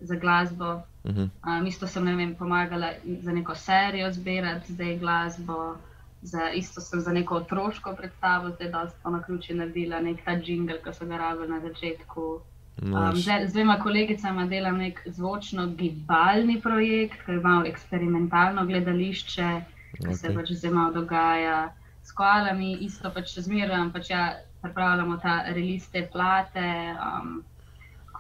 za 0.02 0.16
glasbo. 0.16 0.82
Uh 1.04 1.10
-huh. 1.10 1.28
Um, 1.46 1.66
isto 1.66 1.86
sem 1.86 2.04
ne 2.04 2.16
vem, 2.16 2.34
pomagala 2.34 2.92
za 3.22 3.32
neko 3.32 3.54
serijo 3.54 4.12
zbirati, 4.12 4.72
zdaj 4.72 4.98
glasbo. 4.98 5.76
Za, 6.22 6.50
isto 6.50 6.80
sem 6.80 7.00
za 7.00 7.12
neko 7.12 7.34
otroško 7.34 7.94
predstavo, 7.96 8.50
zdaj 8.50 8.70
dosta 8.70 8.98
po 9.02 9.10
naključju 9.10 9.56
naredila 9.56 10.00
nek 10.00 10.24
ta 10.24 10.32
jingle, 10.32 10.78
ki 10.84 10.92
so 10.92 11.06
ga 11.06 11.16
rabili 11.16 11.48
na 11.48 11.60
začetku. 11.60 12.40
Um, 12.82 13.16
zdaj, 13.16 13.48
z 13.48 13.52
dvema 13.52 13.78
kolegicama 13.78 14.46
delam 14.46 14.78
nek 14.78 15.02
zvočno-gibalni 15.06 16.60
projekt, 16.62 17.18
ki 17.26 17.32
malo 17.32 17.66
eksperimentalno 17.66 18.66
gledališče, 18.66 19.60
ki 20.06 20.14
se 20.14 20.34
pač 20.34 20.52
zdaj 20.52 20.70
malo 20.70 20.92
dogaja. 20.92 21.72
S 22.02 22.12
koalami 22.12 22.72
isto 22.72 23.10
pač 23.10 23.38
zmeraj, 23.38 23.92
pač 23.92 24.10
ja, 24.10 24.36
pripravljamo 24.62 25.16
ta 25.16 25.42
release 25.48 25.90
te 25.92 26.08
plate, 26.12 26.94
um, 26.94 27.42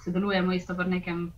sodelujemo 0.04 0.52
isto 0.52 0.74
v 0.74 0.88
nekem 0.88 1.32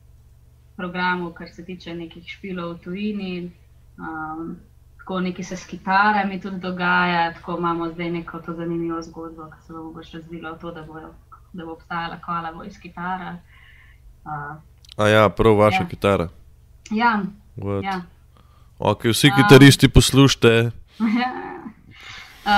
programu, 0.76 1.32
kar 1.32 1.48
se 1.48 1.64
tiče 1.64 1.94
nekih 1.94 2.24
špilov 2.26 2.72
v 2.72 2.78
tujini. 2.78 3.50
Um, 3.98 4.56
tako 4.98 5.20
nekaj 5.20 5.44
se 5.44 5.56
s 5.56 5.66
kitarami 5.66 6.40
tudi 6.40 6.58
dogaja, 6.58 7.32
tako 7.32 7.58
imamo 7.58 7.90
zdaj 7.90 8.10
neko 8.10 8.38
to 8.38 8.52
zanimivo 8.52 9.02
zgodbo, 9.02 9.50
ki 9.50 9.66
se 9.66 9.72
bo 9.72 9.82
mogoče 9.82 10.18
razvila 10.18 10.50
v 10.50 10.58
to, 10.58 10.70
da, 10.70 10.82
bojo, 10.82 11.10
da 11.52 11.64
bo 11.64 11.72
obstajala 11.72 12.16
koala 12.18 12.50
voice 12.50 12.80
kitara. 12.80 13.36
Uh, 14.24 14.56
A 14.96 15.08
ja, 15.08 15.28
prav 15.28 15.56
vaša 15.56 15.82
Ja. 15.82 15.88
kitara. 15.88 16.28
ja, 16.90 17.22
What? 17.56 17.84
ja. 17.84 18.00
Ok, 18.78 19.04
vsi 19.04 19.28
A. 19.28 19.36
kitaristi 19.36 19.88
poslušajte. 19.88 20.70
Uh, 22.44 22.50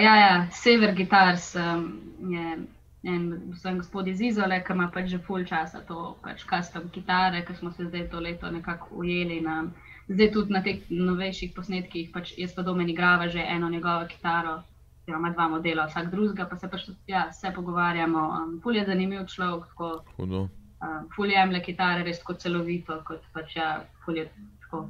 ja, 0.00 0.16
ja, 0.16 0.46
Sever 0.52 0.94
Guitars 0.94 1.54
um, 1.54 2.00
je 2.22 2.58
en 3.04 3.52
sem 3.60 3.78
gospod 3.78 4.08
iz 4.08 4.20
Izole, 4.20 4.62
ki 4.64 4.72
ima 4.72 4.90
pač 4.94 5.10
že 5.10 5.18
full 5.18 5.44
časa 5.44 5.80
to 5.88 6.16
pač 6.22 6.44
custom 6.48 6.88
kitare, 6.90 7.44
ki 7.44 7.54
smo 7.54 7.70
se 7.72 7.84
zdaj 7.84 8.08
to 8.10 8.20
leto 8.20 8.50
nekako 8.50 8.86
ujeli. 9.02 9.40
Na, 9.40 9.64
zdaj 10.08 10.30
tudi 10.32 10.52
na 10.52 10.62
teh 10.62 10.80
novejših 10.90 11.52
posnetkih, 11.56 12.10
pač 12.12 12.32
jaz 12.38 12.54
pa 12.54 12.62
domen 12.62 12.88
igrava 12.88 13.28
že 13.28 13.38
eno 13.40 13.68
njegovo 13.68 14.06
kitaro, 14.08 14.62
oziroma 15.02 15.30
dva 15.30 15.48
modela, 15.48 15.86
vsak 15.86 16.10
drugega, 16.10 16.46
pa 16.48 16.56
se 16.56 16.68
pač 16.68 16.88
ja, 17.06 17.32
se 17.32 17.52
pogovarjamo. 17.54 18.18
Um, 18.38 18.60
ful 18.62 18.76
je 18.76 18.84
zanimiv 18.84 19.26
človek, 19.26 19.66
tako 19.68 20.04
Hudo. 20.16 20.48
um, 20.80 21.08
ful 21.16 21.30
jemlje 21.30 21.60
kitare 21.62 22.02
res 22.04 22.18
tako 22.18 22.34
celovito, 22.34 23.02
kot 23.06 23.20
pač 23.32 23.56
ja, 23.56 23.84
ful 24.04 24.16
je 24.16 24.28
tako. 24.62 24.88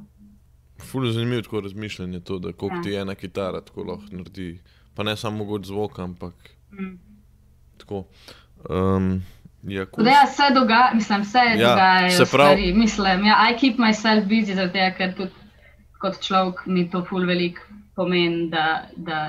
Ful 0.83 1.05
je 1.05 1.13
zanimivo 1.13 1.41
tako 1.41 1.61
razmišljanje, 1.61 2.19
to, 2.19 2.39
da 2.39 2.51
koliko 2.53 2.75
Ja. 2.77 2.81
ti 2.83 2.95
ena 2.95 3.15
kitara 3.15 3.61
tako 3.61 3.83
lahko 3.83 4.07
naredi. 4.11 4.59
Pa 4.95 5.03
ne 5.03 5.15
samo 5.15 5.37
mogoče 5.37 5.67
zvok, 5.67 5.99
ampak 5.99 6.33
Mm. 6.71 6.97
Tako. 7.85 8.03
Um, 8.69 9.21
ja, 9.63 9.85
Da, 9.97 10.09
ja, 10.09 10.25
se 10.27 10.49
dogaja, 10.53 10.91
mislim, 10.93 11.21
vse 11.21 11.37
Ja, 11.37 11.53
ja, 11.53 11.69
dogajajo 11.69 12.25
se 12.25 12.25
pravi-. 12.37 12.73
Mislim, 12.73 13.25
ja, 13.25 13.37
I 13.49 13.57
keep 13.59 13.77
myself 13.77 14.25
busy, 14.29 14.55
zato 14.57 14.85
ker 14.97 15.15
tudi 15.17 15.31
kot 16.01 16.19
človek 16.21 16.65
mi 16.65 16.89
to 16.89 17.05
ful 17.09 17.25
velik 17.25 17.61
pomeni, 17.95 18.49
da, 18.49 18.89
da, 18.95 19.19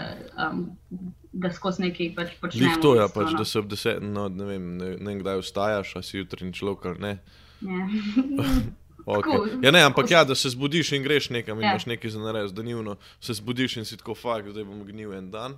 um, 0.48 0.66
da 1.32 1.52
skozi 1.52 1.86
nekaj 1.86 2.10
pač 2.16 2.34
počnemo. 2.40 2.66
Lih 2.66 2.80
to 2.82 2.94
je, 2.96 3.04
bistvu, 3.06 3.20
pač, 3.20 3.32
no. 3.32 3.38
da 3.38 3.44
se 3.44 3.58
ob 3.58 3.68
deset, 3.70 4.02
no, 4.02 4.26
ne 4.28 4.48
vem, 4.48 4.66
ne, 4.80 4.90
ne 4.96 5.12
vem 5.12 5.20
kdaj 5.22 5.44
vstajaš, 5.44 5.94
a 5.96 6.02
si 6.02 6.18
jutri 6.18 6.50
človek 6.52 6.90
ali 6.92 7.06
ne. 7.06 7.14
Ja. 7.60 7.86
Okay. 9.06 9.62
Ja, 9.62 9.70
ne, 9.70 9.84
ampak 9.86 10.10
ja, 10.10 10.24
da 10.26 10.34
se 10.34 10.50
zbudiš 10.50 10.88
in 10.96 11.04
greš 11.04 11.28
nekam, 11.30 11.60
in 11.60 11.64
Ja. 11.64 11.70
imaš 11.70 11.86
nekaj 11.86 12.10
za 12.10 12.18
narediti, 12.18 12.54
da 12.54 12.62
nivno 12.62 12.96
se 13.20 13.36
zbudiš 13.38 13.76
in 13.76 13.84
si 13.86 13.96
tako 13.96 14.16
fakt, 14.18 14.48
zdaj 14.50 14.64
bom 14.66 14.80
gnil 14.82 15.12
en 15.14 15.30
dan. 15.30 15.54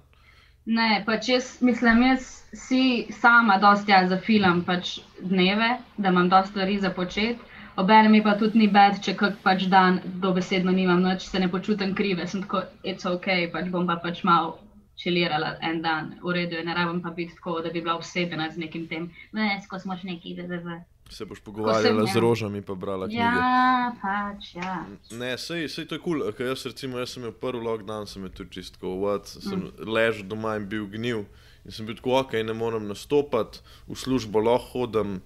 Ne, 0.69 1.03
pač 1.07 1.29
jaz 1.33 1.47
mislim, 1.65 2.03
jaz 2.03 2.25
si 2.53 3.07
sama 3.21 3.57
dosti 3.63 3.93
ja, 3.93 4.03
zafilam 4.09 4.61
pač 4.67 4.99
dneve, 5.21 5.69
da 5.97 6.13
imam 6.13 6.29
dosti 6.29 6.53
stvari 6.53 6.79
za 6.83 6.91
početi. 6.91 7.41
Obenem 7.79 8.13
mi 8.13 8.21
pa 8.23 8.35
tudi 8.39 8.59
ni 8.59 8.67
bed, 8.75 8.99
če 9.07 9.15
kak 9.17 9.39
pač 9.45 9.65
dan 9.73 10.01
dobesedno 10.25 10.75
nimam 10.75 11.01
noč, 11.01 11.29
se 11.31 11.41
ne 11.41 11.49
počutim 11.49 11.95
krive, 11.95 12.27
sem 12.27 12.43
tako, 12.45 12.65
it's 12.83 13.07
ok, 13.07 13.29
pač 13.55 13.71
bom 13.73 13.87
pa 13.87 13.97
pač 14.03 14.25
malo 14.29 14.57
čilirala 14.99 15.55
en 15.63 15.81
dan, 15.83 16.11
v 16.25 16.35
redu 16.37 16.59
je, 16.59 16.65
ne 16.67 16.75
rabim 16.75 17.01
pa 17.01 17.15
biti 17.17 17.39
tako, 17.39 17.61
da 17.63 17.71
bi 17.71 17.81
bila 17.81 17.97
vsebena 18.03 18.51
z 18.51 18.65
nekim 18.65 18.89
tem, 18.91 19.09
ne, 19.33 19.53
skozi 19.65 19.89
moč 19.89 20.03
neki, 20.11 20.35
da 20.41 20.49
da. 20.53 20.81
Se 21.11 21.25
boš 21.25 21.41
pogovarjala 21.41 22.05
z 22.07 22.15
ja. 22.15 22.21
rožami, 22.21 22.63
pa 22.63 22.75
brala 22.75 23.07
knjige. 23.09 23.23
Ja, 23.23 23.93
pač, 24.03 24.55
ja. 24.55 24.75
Ne, 25.17 25.39
sej, 25.41 25.69
sej 25.73 25.89
to 25.89 25.97
je 25.97 26.03
kul, 26.05 26.21
cool. 26.37 26.49
jaz 26.49 26.67
recimo, 26.69 26.99
jaz 27.01 27.15
sem 27.17 27.23
imel 27.23 27.33
prvi 27.33 27.65
lockdown, 27.65 28.07
sem 28.07 28.25
je 28.29 28.33
tudi 28.37 28.59
čistko, 28.59 28.93
what, 29.01 29.29
sem 29.29 29.57
mm. 29.57 29.89
ležal 29.89 30.29
doma 30.29 30.57
in 30.61 30.69
bil 30.69 30.85
gnil. 30.93 31.25
In 31.65 31.73
sem 31.73 31.89
bil 31.89 31.97
tako, 31.97 32.19
ok, 32.21 32.37
ne 32.45 32.57
morem 32.57 32.85
nastopati, 32.89 33.65
v 33.89 33.97
službo 33.97 34.43
lahko 34.45 34.85
hodim, 34.85 35.19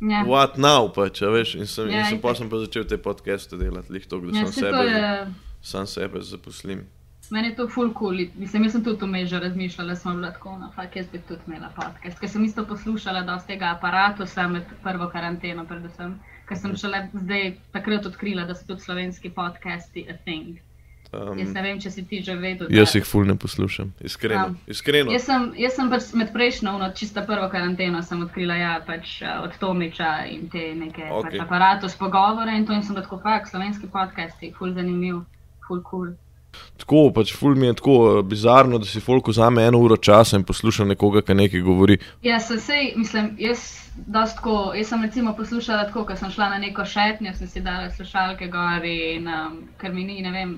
ja. 0.00 0.24
what 0.28 0.60
now 0.60 0.90
pač, 0.92 1.22
a 1.24 1.32
veš. 1.32 1.56
In 1.60 1.70
sem, 1.70 1.88
Ja, 1.88 2.04
in 2.04 2.16
sem, 2.16 2.20
pa 2.20 2.36
sem 2.36 2.52
pa 2.52 2.60
začel 2.60 2.84
te 2.88 3.00
podcaste 3.00 3.56
delati, 3.60 3.92
lih 3.92 4.04
to, 4.04 4.20
da 4.20 4.36
ja 4.36 4.44
sem 4.44 4.68
sebe, 4.68 4.84
je. 4.84 5.16
sam 5.64 5.88
sebe 5.88 6.20
zaposlim. 6.20 6.84
Meni 7.34 7.48
je 7.48 7.54
to 7.58 7.64
ful 7.68 7.88
cool, 7.98 8.20
mislim, 8.38 8.64
jaz 8.68 8.76
sem 8.76 8.82
tudi 8.86 9.06
vmes 9.06 9.28
že 9.30 9.38
razmišljala, 9.42 9.96
smo 9.98 10.12
bila 10.14 10.28
tako, 10.30 10.52
no, 10.58 10.68
fakt, 10.76 10.96
jaz 10.96 11.08
bi 11.12 11.18
tudi 11.28 11.42
imela 11.48 11.72
podcast, 11.74 12.20
ker 12.20 12.30
sem 12.30 12.44
isto 12.46 12.62
poslušala 12.66 13.24
dosti 13.26 13.48
tega 13.54 13.72
aparata 13.74 14.46
med 14.52 14.70
prvo 14.84 15.08
karanteno, 15.10 15.64
predvsem, 15.66 16.14
ker 16.46 16.60
sem 16.60 16.76
šele 16.76 17.08
zdaj 17.12 17.56
takrat 17.74 18.06
odkrila, 18.06 18.44
da 18.46 18.54
so 18.54 18.68
tudi 18.68 18.86
slovenski 18.86 19.32
podcasti 19.34 20.06
a 20.10 20.16
thing. 20.22 20.62
Um, 21.12 21.38
Jaz 21.38 21.50
ne 21.54 21.62
vem, 21.62 21.80
če 21.80 21.90
si 21.90 22.06
ti 22.06 22.22
že 22.22 22.36
vedel. 22.38 22.70
jaz 22.70 22.92
da- 22.92 22.98
jih 22.98 23.06
ful 23.06 23.26
ne 23.26 23.36
poslušam, 23.36 23.92
iskreno. 24.00 24.46
Ja. 24.54 24.54
iskreno. 24.66 25.12
Jaz 25.12 25.26
sem, 25.26 25.52
jaz 25.58 25.74
sem 25.74 25.90
pač 25.90 26.10
med 26.14 26.32
prejšnjo, 26.32 26.78
no, 26.78 26.92
čisto 26.94 27.26
prvo 27.26 27.48
karanteno, 27.50 28.02
sem 28.02 28.22
odkrila 28.22 28.54
ja, 28.54 28.74
pač, 28.86 29.22
eh, 29.22 29.38
od 29.42 29.58
Tomiča 29.58 30.26
in 30.30 30.48
te 30.48 30.70
neke 30.74 31.02
okay. 31.10 31.34
Pač, 31.34 31.40
aparatus 31.40 31.98
pogovore 31.98 32.54
in 32.56 32.66
to 32.66 32.72
in 32.72 32.82
sem 32.82 32.94
tako, 32.94 33.18
fakt, 33.18 33.50
slovenski 33.50 33.90
podcasti, 33.90 34.54
ful 34.58 34.74
zanimiv, 34.74 35.24
ful 35.66 35.82
cool. 35.90 36.14
Tako, 36.76 37.10
pač 37.14 37.32
ful 37.36 37.54
mi 37.54 37.66
je 37.66 37.78
tako 37.80 37.96
eh, 38.10 38.22
bizarno, 38.22 38.78
da 38.78 38.88
si 38.88 39.00
folk 39.00 39.28
vzame 39.28 39.66
eno 39.66 39.78
uro 39.78 39.96
časa 39.96 40.36
in 40.36 40.44
posluša 40.44 40.84
nekoga, 40.84 41.22
ki 41.22 41.34
nekaj 41.34 41.64
govori. 41.66 41.98
Ja, 42.22 42.40
se 42.40 42.58
sej, 42.60 42.92
mislim, 42.96 43.34
jaz, 43.38 43.66
tako, 44.12 44.72
jaz 44.76 44.88
sem 44.88 45.02
recimo 45.02 45.34
poslušala 45.36 45.88
tako, 45.90 46.04
ko 46.08 46.16
sem 46.16 46.30
šla 46.30 46.50
na 46.54 46.58
neko 46.58 46.84
šetnjo, 46.84 47.34
sem 47.38 47.48
si 47.48 47.62
dala 47.64 47.90
slušalke 47.90 48.48
gor 48.48 48.84
in 48.84 49.28
um, 49.28 49.60
ker 49.80 49.94
mi 49.94 50.04
ni, 50.04 50.22
ne 50.22 50.32
vem, 50.34 50.56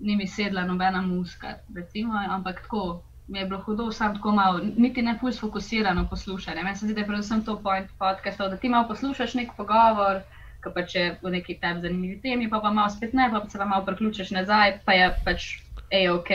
ni 0.00 0.16
mi 0.16 0.28
sedla 0.28 0.66
nobena 0.66 1.02
muska, 1.02 1.56
recimo, 1.74 2.18
ampak 2.28 2.62
tako 2.62 3.02
mi 3.28 3.38
je 3.38 3.46
bilo 3.46 3.60
hudo, 3.60 3.92
sam 3.92 4.14
tako 4.14 4.32
malo, 4.32 4.60
niti 4.76 5.02
ne 5.02 5.18
puls 5.20 5.40
fokusirano 5.40 6.06
poslušanje. 6.10 6.62
Meni 6.62 6.76
se 6.76 6.86
zdi, 6.86 6.94
da 6.94 7.00
je 7.00 7.06
predvsem 7.06 7.44
to 7.44 7.56
point 7.62 7.90
podcastov, 7.98 8.50
da 8.50 8.56
ti 8.56 8.68
malo 8.68 8.88
poslušaš 8.88 9.34
nek 9.34 9.56
pogovor, 9.56 10.20
ki 10.62 10.72
pa 10.74 10.84
če 10.86 11.04
v 11.22 11.32
neki 11.36 11.58
tebi 11.62 11.82
zanimivi 11.84 12.18
temi, 12.22 12.50
pa 12.50 12.60
pa 12.62 12.70
malo 12.70 12.90
spet 12.90 13.14
ne, 13.18 13.28
pa 13.32 13.42
se 13.48 13.58
pa 13.58 13.66
malo 13.68 13.86
priključiš 13.86 14.30
nazaj, 14.36 14.78
pa 14.86 14.96
je 14.98 15.08
pač, 15.26 15.48
ej, 15.90 16.10
ok. 16.10 16.30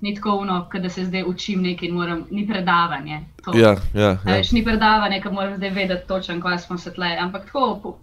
Ni 0.00 0.14
tako 0.16 0.38
uno, 0.40 0.62
da 0.72 0.88
se 0.88 1.04
zdaj 1.04 1.26
učim 1.28 1.60
nekaj 1.62 1.88
in 1.88 1.94
moram, 1.94 2.22
ni 2.30 2.46
predavanje. 2.48 3.18
To. 3.44 3.52
Ja, 3.52 3.74
ja, 3.92 4.14
ja. 4.16 4.20
Veš, 4.24 4.54
ni 4.56 4.62
predavanje, 4.64 5.20
ki 5.20 5.32
moram 5.34 5.58
zdaj 5.58 5.74
vedeti 5.76 6.08
točno, 6.08 6.38
kaj 6.40 6.58
smo 6.64 6.78
se 6.80 6.92
tle. 6.94 7.10
Ampak 7.20 7.50
tako, 7.50 7.98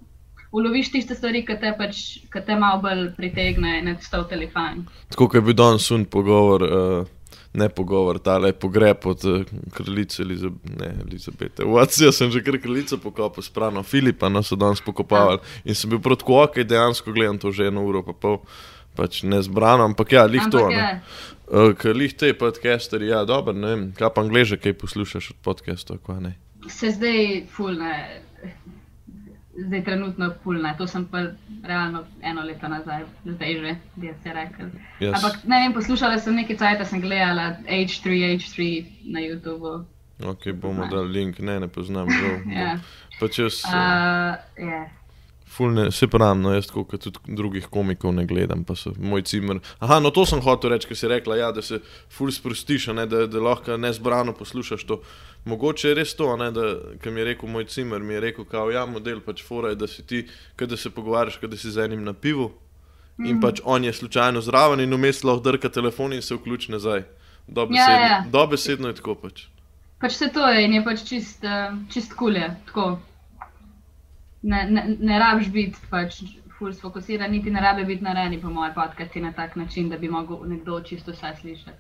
uloviš 0.52 0.92
tiste 0.92 1.16
stvari, 1.16 1.42
ki 1.46 1.58
te, 1.62 1.74
pač, 1.78 2.04
ki 2.30 2.44
te 2.46 2.56
malo 2.60 2.84
bolj 2.86 3.08
pritegnejo 3.18 3.82
in 3.82 3.98
to 3.98 4.22
v 4.22 4.30
telefon. 4.30 4.86
Tako 5.10 5.28
kot 5.28 5.40
je 5.40 5.46
bil 5.50 5.58
danes 5.58 5.88
sun 5.90 6.06
pogovor, 6.06 6.68
uh, 6.68 7.17
ne 7.58 7.68
pogovor, 7.70 8.20
tale 8.24 8.54
pogreb 8.54 9.06
od 9.10 9.26
uh, 9.26 9.46
kraljice 9.74 10.22
Eliza 10.24 10.52
ne, 10.80 10.94
Elizabete. 11.06 11.66
Vats, 11.66 12.00
jaz 12.02 12.20
sem 12.20 12.32
že 12.32 12.44
kar 12.46 12.60
kraljico 12.62 13.00
pokopal, 13.02 13.44
sprano 13.44 13.84
Filipa, 13.84 14.30
no 14.30 14.44
so 14.46 14.56
danes 14.56 14.82
pokopavali. 14.86 15.42
In 15.66 15.76
sem 15.76 15.90
bil 15.90 16.02
proti 16.04 16.28
ok, 16.28 16.62
dejansko 16.64 17.14
gledam 17.16 17.42
to 17.42 17.52
že 17.52 17.72
eno 17.72 17.86
uro 17.86 18.04
pa 18.06 18.14
pol. 18.14 18.42
Pač 18.98 19.22
ne 19.22 19.38
zbrano, 19.46 19.86
ampak 19.86 20.16
ja, 20.16 20.24
lih 20.26 20.48
to. 20.52 20.70
Ne. 20.70 20.78
je, 20.78 21.02
Uh, 21.48 21.72
ker 21.80 21.96
lih 21.96 22.12
te 22.12 22.34
podcasteri, 22.36 23.08
ja, 23.08 23.22
dobro, 23.24 23.54
ne 23.56 23.70
vem, 23.72 23.84
kaj 23.96 24.10
pa 24.12 24.20
angleže, 24.26 24.58
kaj 24.60 24.74
poslušaš 24.82 25.30
od 25.32 25.38
podcastov, 25.48 26.02
kaj 26.04 26.20
ne. 26.20 26.34
se 26.68 26.92
zdaj 26.92 27.46
fulne. 27.48 27.94
Zdaj 29.58 29.84
trenutno 29.84 30.34
pulna. 30.44 30.74
To 30.78 30.88
sem 30.88 31.06
pa 31.06 31.18
realno 31.64 32.04
eno 32.22 32.42
leto 32.44 32.68
nazaj, 32.68 33.04
zdaj 33.26 33.54
že, 33.60 33.76
bi 33.96 34.14
se 34.24 34.34
rekel. 34.34 34.70
Jaz, 35.00 35.14
Ampak 35.18 35.44
ne 35.44 35.60
vem, 35.60 35.74
poslušala 35.74 36.20
sem 36.20 36.36
nekaj 36.36 36.58
cajt, 36.58 36.88
sem 36.88 37.02
gledala 37.02 37.56
H3, 37.66 38.06
H3 38.38 38.86
na 39.14 39.20
YouTubu. 39.20 39.86
ok, 40.26 40.52
bomo 40.54 40.88
dali 40.88 41.10
link, 41.10 41.40
ne, 41.40 41.60
ne 41.60 41.68
poznam, 41.68 42.10
žal. 42.10 42.38
Ja. 42.60 42.78
Pač 43.20 43.40
jaz, 43.40 43.64
uh, 43.66 43.74
Uh, 43.74 44.36
yeah. 44.62 44.88
Fulne, 45.58 45.92
se 45.92 46.08
pravim, 46.08 46.42
no, 46.46 46.54
jaz 46.54 46.70
kot 46.72 46.94
tudi 47.02 47.36
drugih 47.38 47.68
komikov 47.74 48.14
ne 48.16 48.26
gledam, 48.30 48.64
pa 48.68 48.76
so 48.78 48.94
moj 48.98 49.24
cimer. 49.26 49.60
Aha, 49.80 50.00
no 50.04 50.12
to 50.14 50.26
sem 50.30 50.42
hotel 50.46 50.76
reči, 50.76 50.90
ker 50.92 51.00
si 51.00 51.10
rekla, 51.10 51.40
ja, 51.42 51.50
da 51.56 51.64
se 51.66 51.80
ful 52.14 52.32
sprostiš, 52.32 52.90
a 52.92 52.98
ne, 53.00 53.08
da, 53.10 53.26
da 53.28 53.42
lahko 53.42 53.78
nezbrano 53.78 54.36
poslušaš 54.38 54.86
to. 54.90 55.02
Mogoče 55.48 55.90
je 55.90 55.98
res 55.98 56.14
to, 56.20 56.30
ne, 56.38 56.52
da, 56.52 56.68
kar 57.02 57.14
mi 57.16 57.24
je 57.24 57.32
rekel 57.32 57.50
moj 57.50 57.66
cimer, 57.72 58.04
mi 58.04 58.14
je 58.18 58.24
rekel, 58.30 58.46
kao, 58.46 58.70
ja, 58.72 58.86
model 58.86 59.22
pač 59.26 59.44
fora 59.48 59.74
je, 59.74 59.82
da 59.82 59.88
si 59.88 60.06
ti, 60.08 60.24
kad 60.56 60.70
da 60.70 60.78
se 60.78 60.94
pogovarjaš, 60.94 61.42
kad 61.42 61.52
da 61.52 61.58
si 61.58 61.72
z 61.72 61.88
enim 61.88 62.04
na 62.06 62.14
pivu. 62.14 62.52
In 63.26 63.40
pač 63.42 63.64
on 63.66 63.84
je 63.84 63.94
slučajno 63.94 64.42
zraven 64.46 64.84
in 64.84 64.94
vmes 64.94 65.24
lahko 65.26 65.42
drka 65.48 65.72
telefon 65.74 66.14
in 66.14 66.22
se 66.22 66.36
vključi 66.38 66.72
nazaj. 66.72 67.02
Dobesedno, 67.48 67.94
Ja, 67.94 68.08
ja. 68.08 68.24
dobesedno 68.32 68.92
je 68.92 68.96
tako 69.00 69.16
pač. 69.16 69.48
Pač 69.98 70.20
se 70.20 70.30
to 70.34 70.46
je 70.48 70.66
in 70.66 70.74
je 70.74 70.84
pač 70.86 71.02
čist, 71.08 71.44
uh, 71.44 71.74
čist 71.90 72.14
kulje. 72.14 72.52
Tako. 72.68 73.00
Ne, 74.42 74.68
ne, 74.70 74.96
ne 75.00 75.20
rabiš 75.20 75.50
biti 75.52 75.80
pač 75.90 76.22
ful 76.58 76.74
sfokusiran, 76.74 77.32
niti 77.32 77.52
ne 77.52 77.62
rabi 77.62 77.86
biti 77.86 78.04
narejeni 78.04 78.42
po 78.42 78.50
moje 78.50 78.74
podcasti 78.74 79.22
na 79.22 79.32
tak 79.32 79.56
način, 79.56 79.90
da 79.90 79.98
bi 79.98 80.10
mogel 80.10 80.38
nekdo 80.46 80.82
čisto 80.82 81.12
vse 81.12 81.34
slišati. 81.42 81.78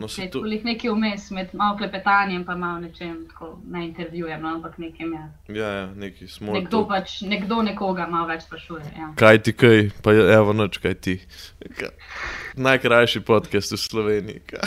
No, 0.00 0.08
se 0.08 0.22
Je 0.22 0.30
to, 0.30 0.40
to 0.40 0.46
nekaj 0.64 0.90
vmes 0.90 1.30
med 1.30 1.48
malo 1.52 1.76
klepetanjem 1.76 2.44
pa 2.44 2.56
malo 2.56 2.80
nečem, 2.80 3.26
tako 3.28 3.58
ne 3.70 3.84
intervjujem, 3.84 4.42
no, 4.42 4.48
ampak 4.48 4.78
nekem 4.78 5.12
je. 5.12 5.56
ja, 5.60 5.68
ja, 5.68 5.86
neki 5.94 6.28
smo. 6.28 6.52
Nekdo 6.52 6.86
pač, 6.88 7.20
nekdo 7.20 7.62
nekoga 7.62 8.06
malo 8.06 8.26
več 8.26 8.46
sprašuje. 8.46 8.84
Ja. 8.98 9.10
Kaj 9.16 9.42
ti 9.42 9.52
kaj, 9.52 9.90
pa 10.02 10.12
je, 10.12 10.24
evo 10.34 10.52
noč, 10.52 10.78
kaj 10.78 10.94
ti. 10.94 11.18
Ka, 11.76 11.92
najkrajši 12.56 13.20
podcast 13.20 13.76
v 13.76 13.76
Sloveniji. 13.76 14.40
Ka. 14.46 14.64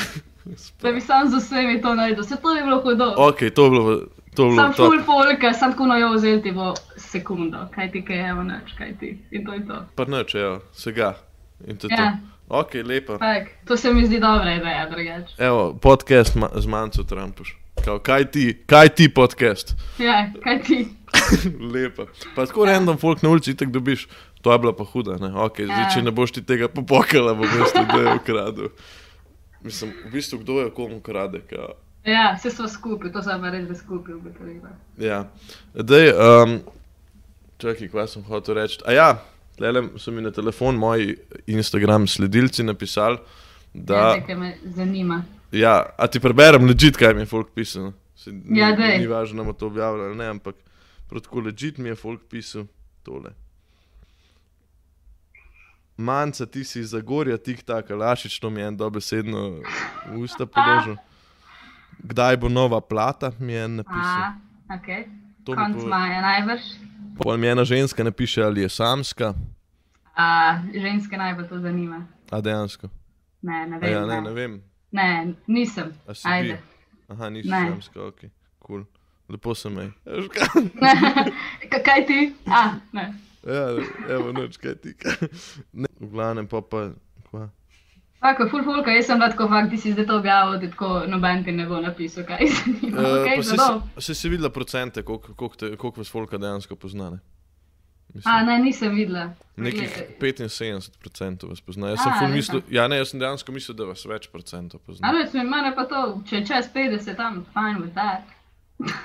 Da 0.81 0.91
bi 0.91 1.01
sam 1.01 1.29
z 1.29 1.39
vsemi 1.39 1.81
to 1.81 1.95
naredil, 1.95 2.23
se 2.23 2.37
to 2.37 2.53
bi 2.53 2.61
bilo 2.61 2.81
hudo. 2.81 3.13
Ok, 3.17 3.47
to 3.55 3.65
je 3.65 3.69
bilo, 3.69 3.97
to 4.35 4.45
je 4.45 4.49
bilo 4.49 4.61
Sam 4.61 4.73
top. 4.73 4.85
full 4.85 5.03
folka, 5.07 5.53
sam 5.53 5.71
tako 5.71 5.87
nojo 5.87 6.13
vzel 6.13 6.41
ti 6.43 6.51
bo 6.51 6.73
sekundo, 7.03 7.67
kaj 7.69 7.91
ti 7.91 8.01
kaj 8.01 8.17
je, 8.17 8.33
noč, 8.35 8.73
kaj 8.77 8.97
ti. 8.99 9.17
In 9.31 9.45
to 9.45 9.53
je 9.53 9.67
to. 9.67 9.85
Pa 9.95 10.05
noč, 10.05 10.35
evo, 10.35 10.61
vsega. 10.71 11.13
In 11.67 11.77
to 11.77 11.87
je 11.87 11.93
Ja. 11.93 12.11
to. 12.11 12.33
Ok, 12.51 12.73
lepa. 12.75 13.17
Tak, 13.17 13.47
to 13.65 13.77
se 13.77 13.93
mi 13.93 14.05
zdi 14.05 14.19
dobra 14.19 14.53
ideja, 14.53 14.89
drugače. 14.89 15.35
Evo, 15.39 15.73
podcast 15.73 16.35
ma, 16.35 16.49
z 16.55 16.65
manjco 16.67 17.03
Trumpuš. 17.03 17.55
Kao, 17.85 17.99
kaj 17.99 18.25
ti, 18.25 18.63
kaj 18.65 18.89
ti 18.89 19.09
podcast? 19.09 19.73
Ja, 19.97 20.31
kaj 20.43 20.61
ti? 20.61 20.87
Lepa. 21.73 22.05
Pa 22.35 22.45
tako 22.45 22.65
random 22.65 22.97
folk 22.97 23.21
na 23.21 23.29
ulici 23.29 23.55
tako 23.55 23.71
dobiš. 23.71 24.07
To 24.41 24.51
je 24.51 24.59
bila 24.59 24.75
pa 24.75 24.83
huda, 24.83 25.17
ne? 25.17 25.33
Ok, 25.35 25.61
zdaj, 25.61 25.81
Ja. 25.81 25.89
če 25.89 26.01
ne 26.01 26.11
boš 26.11 26.31
ti 26.31 26.41
tega 26.43 26.67
popokala, 26.67 27.33
bo 27.33 27.43
v 27.43 27.53
bistvu 27.57 27.83
kdo 27.85 27.99
je 28.01 28.13
ukradel. 28.13 28.67
Mislim, 29.61 29.93
v 30.05 30.11
bistvu 30.11 30.39
kdo 30.39 30.59
je 30.59 30.69
komu 30.69 30.97
ukrade, 30.97 31.39
kao. 31.49 31.73
Ja, 32.03 32.35
vse 32.35 32.51
smo 32.51 32.67
skupaj, 32.67 33.11
to 33.11 33.21
sem 33.23 33.43
res 33.43 33.79
skupaj 33.79 34.13
ugotovila. 34.15 34.69
Ja, 34.97 35.21
zdaj, 35.73 36.11
um, 36.11 36.59
čakaj, 37.63 37.87
kaj 37.89 38.07
sem 38.09 38.23
hotel 38.23 38.55
reči. 38.55 38.81
A 38.83 38.91
ja, 38.91 39.07
tlele 39.55 39.85
so 39.97 40.11
mi 40.11 40.21
na 40.21 40.31
telefon 40.31 40.75
moji 40.75 41.15
Instagram 41.47 42.07
sledilci 42.07 42.63
napisali, 42.63 43.17
Da. 43.73 43.95
da. 43.95 44.15
Nekaj 44.15 44.35
me 44.35 44.49
zanima. 44.65 45.23
Ja, 45.51 45.71
a 45.95 46.07
ti 46.07 46.19
preberem 46.19 46.61
ležit, 46.63 46.93
kaj 46.95 47.13
mi 47.13 47.21
je 47.21 47.25
folk 47.27 47.49
pisal. 47.51 47.91
Ni, 48.25 48.59
Ja, 48.59 48.71
daj. 48.71 48.97
ni 48.97 49.07
važno, 49.07 49.35
da 49.35 49.43
bomo 49.43 49.53
to 49.53 49.67
objavili 49.67 50.05
ali 50.05 50.15
ne, 50.15 50.27
ampak 50.29 50.55
protko 51.07 51.41
ležit 51.41 51.77
mi 51.77 51.89
je 51.89 51.95
folk 51.97 52.21
pisal 52.25 52.67
tole. 53.03 53.33
Manca, 55.97 56.45
ti 56.45 56.63
si 56.63 56.79
iz 56.79 56.89
Zagorja, 56.89 57.37
tik 57.37 57.61
tak, 57.63 57.89
lašič, 57.91 58.39
to 58.39 58.49
mi 58.49 58.61
je 58.61 58.67
en 58.67 58.77
dobesedno 58.77 59.41
v 60.07 60.17
usta 60.17 60.45
položil. 60.45 60.95
Kdaj 61.99 62.37
bo 62.37 62.49
nova 62.49 62.81
plata, 62.81 63.29
mi 63.39 63.53
je 63.53 63.67
napisal. 63.69 64.21
A, 64.23 64.33
ok. 64.71 64.87
To 65.43 65.51
mi 65.51 65.57
Konc 65.57 65.75
pove- 65.77 65.89
maja 65.89 66.21
najbrž. 66.21 66.63
Pol 67.15 67.37
mi 67.37 67.47
ena 67.47 67.63
ženska 67.63 68.03
napiše, 68.03 68.43
ali 68.43 68.61
je 68.61 68.69
samska, 68.69 69.33
A, 70.15 70.27
ženske 70.73 71.17
najbolj 71.17 71.47
to 71.47 71.59
zanima. 71.59 72.07
a 72.31 72.41
dejansko. 72.41 72.89
Ne, 73.41 73.67
ne 73.67 73.75
A 73.75 73.79
vem. 73.79 73.91
ja, 73.91 74.05
ne, 74.05 74.21
ne 74.21 74.31
vem. 74.31 74.61
ne, 74.91 75.33
nisem. 75.47 75.93
A 76.07 76.11
Ajde. 76.25 76.47
bi? 76.49 76.57
Aha, 77.09 77.29
nisi 77.29 77.49
Ne. 77.49 77.67
samska, 77.69 78.01
ok, 78.01 78.19
kul. 78.19 78.27
Cool. 78.59 78.85
Lepo 79.29 79.55
se 79.55 79.69
mej. 79.69 79.91
Ka- 81.71 81.83
kaj 81.83 82.05
ti? 82.07 82.33
A, 82.47 82.69
ne. 82.93 83.13
Ja, 83.43 83.69
evo, 84.09 84.31
noč, 84.31 84.57
kaj 84.57 84.75
ti. 84.75 84.93
Ne, 85.73 85.87
v 85.99 86.09
glavnem 86.09 86.47
pa 86.47 86.61
pa. 86.61 86.89
Kva? 87.23 87.49
Tako, 88.23 88.45
full 88.47 88.63
fulka, 88.63 88.91
jaz 88.91 89.05
sem 89.05 89.19
lahko 89.19 89.49
fakt, 89.51 89.69
ti 89.69 89.77
si 89.77 89.91
zdaj 89.91 90.05
to 90.07 90.17
objavil, 90.17 90.53
da 90.55 90.69
tako 90.69 91.01
noben 91.07 91.41
ti 91.43 91.51
ne 91.51 91.65
bo 91.67 91.81
napisal, 91.83 92.23
kaj 92.23 92.47
se 92.47 92.61
zanima. 92.63 92.95
Uh, 92.95 93.17
Okay, 93.17 93.41
zelo. 93.43 93.81
si, 93.99 94.15
si 94.15 94.29
videla 94.29 94.49
procente, 94.49 95.03
koliko 95.03 95.49
te- 95.57 95.75
koliko 95.75 95.99
vas 95.99 96.11
folka 96.11 96.37
dejansko 96.37 96.75
pozna? 96.75 97.09
Ne? 97.09 97.19
Mislim, 98.13 98.29
A, 98.29 98.43
ne, 98.43 98.59
nisem 98.59 98.95
videla. 98.95 99.33
Nekih 99.57 99.89
Glej, 100.19 100.33
75% 100.37 101.49
vas 101.49 101.61
pozna. 101.61 101.89
Jaz 101.89 101.99
sem 101.99 102.11
A, 102.11 102.19
ful 102.19 102.27
res, 102.27 102.35
mislil, 102.35 102.61
ja, 102.69 102.87
ne, 102.87 102.97
jaz 102.97 103.09
sem 103.09 103.19
dejansko 103.19 103.51
mislil, 103.51 103.75
da 103.75 103.89
vas 103.89 104.05
več 104.05 104.27
procentov 104.29 104.79
pozna. 104.85 105.09
A 105.09 105.11
veš, 105.11 105.33
mene 105.33 105.73
pa 105.75 105.83
to, 105.85 106.01
če 106.29 106.43
čez 106.45 106.69
50, 106.73 107.15
tam, 107.17 107.41
fine 107.53 107.81
with 107.81 107.93
that. 107.97 108.23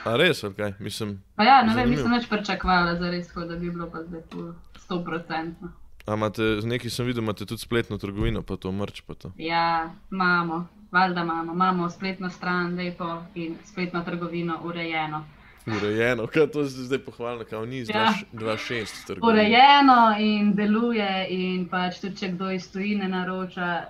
A 0.05 0.15
res, 0.17 0.45
kaj? 0.57 0.75
Mislim, 0.79 1.17
Pa 1.37 1.45
ja, 1.45 1.59
ne 1.63 1.75
vem, 1.75 1.91
nisem 1.91 2.13
več 2.13 2.29
pričakovala 2.29 2.95
za 3.01 3.11
res, 3.11 3.27
tako 3.29 3.49
da 3.51 3.57
bi 3.57 3.71
bilo 3.71 3.91
pa 3.91 4.05
zdaj 4.05 4.23
ful 4.33 4.53
100%. 4.89 5.73
A 6.09 6.14
imate, 6.14 6.61
z 6.61 6.66
nekaj 6.66 6.90
sem 6.90 7.07
videl, 7.07 7.23
imate 7.23 7.47
tudi 7.47 7.61
spletno 7.61 7.99
trgovino, 7.99 8.42
pa 8.42 8.57
to 8.57 8.73
mrč, 8.73 9.01
pa 9.07 9.14
to. 9.14 9.33
Ja, 9.37 9.90
imamo, 10.11 10.66
valjda 10.92 11.21
imamo, 11.23 11.53
imamo 11.53 11.90
spletno 11.90 12.31
stran 12.31 12.75
lepo 12.77 13.23
in 13.35 13.57
spletno 13.64 14.03
trgovino 14.05 14.61
urejeno. 14.64 15.25
Urejeno, 15.66 16.27
kaj 16.27 16.47
to 16.51 16.61
je 16.61 16.66
zdaj 16.66 16.99
pohvalno, 16.99 17.44
kao 17.44 17.66
ni 17.66 17.79
iz 17.79 17.88
Ja. 17.88 18.14
2.6 18.33 19.07
trgovine. 19.07 19.33
Urejeno 19.33 20.16
in 20.18 20.55
deluje, 20.55 21.27
in 21.31 21.68
pač 21.68 22.01
tudi 22.01 22.16
če 22.16 22.33
kdo 22.33 22.51
iz 22.51 22.73
tujine 22.73 23.09
naroča, 23.09 23.85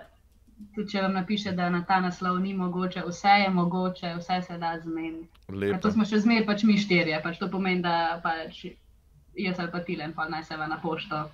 tudi 0.75 0.91
če 0.91 1.03
vam 1.03 1.15
napiše, 1.15 1.53
da 1.53 1.71
na 1.71 1.85
ta 1.87 2.01
naslov 2.01 2.41
ni 2.43 2.55
mogoče, 2.55 3.03
vse 3.07 3.39
je 3.45 3.51
mogoče, 3.51 4.15
vse 4.19 4.43
se 4.43 4.59
da 4.59 4.75
zmeniti. 4.83 5.29
Ja, 5.71 5.79
to 5.79 5.95
smo 5.95 6.05
še 6.05 6.19
zmeraj 6.25 6.47
pač 6.47 6.67
mi 6.67 6.79
štirje, 6.79 7.21
pač 7.23 7.39
to 7.39 7.47
pomeni, 7.51 7.83
da 7.83 8.19
pač 8.23 8.65
jaz 9.39 9.61
ali 9.63 9.71
pa 9.71 9.85
tilen, 9.87 10.13
pa 10.19 10.27
naj 10.29 10.49
se 10.51 10.57
va 10.57 10.67
na 10.67 10.81
pošto. 10.83 11.29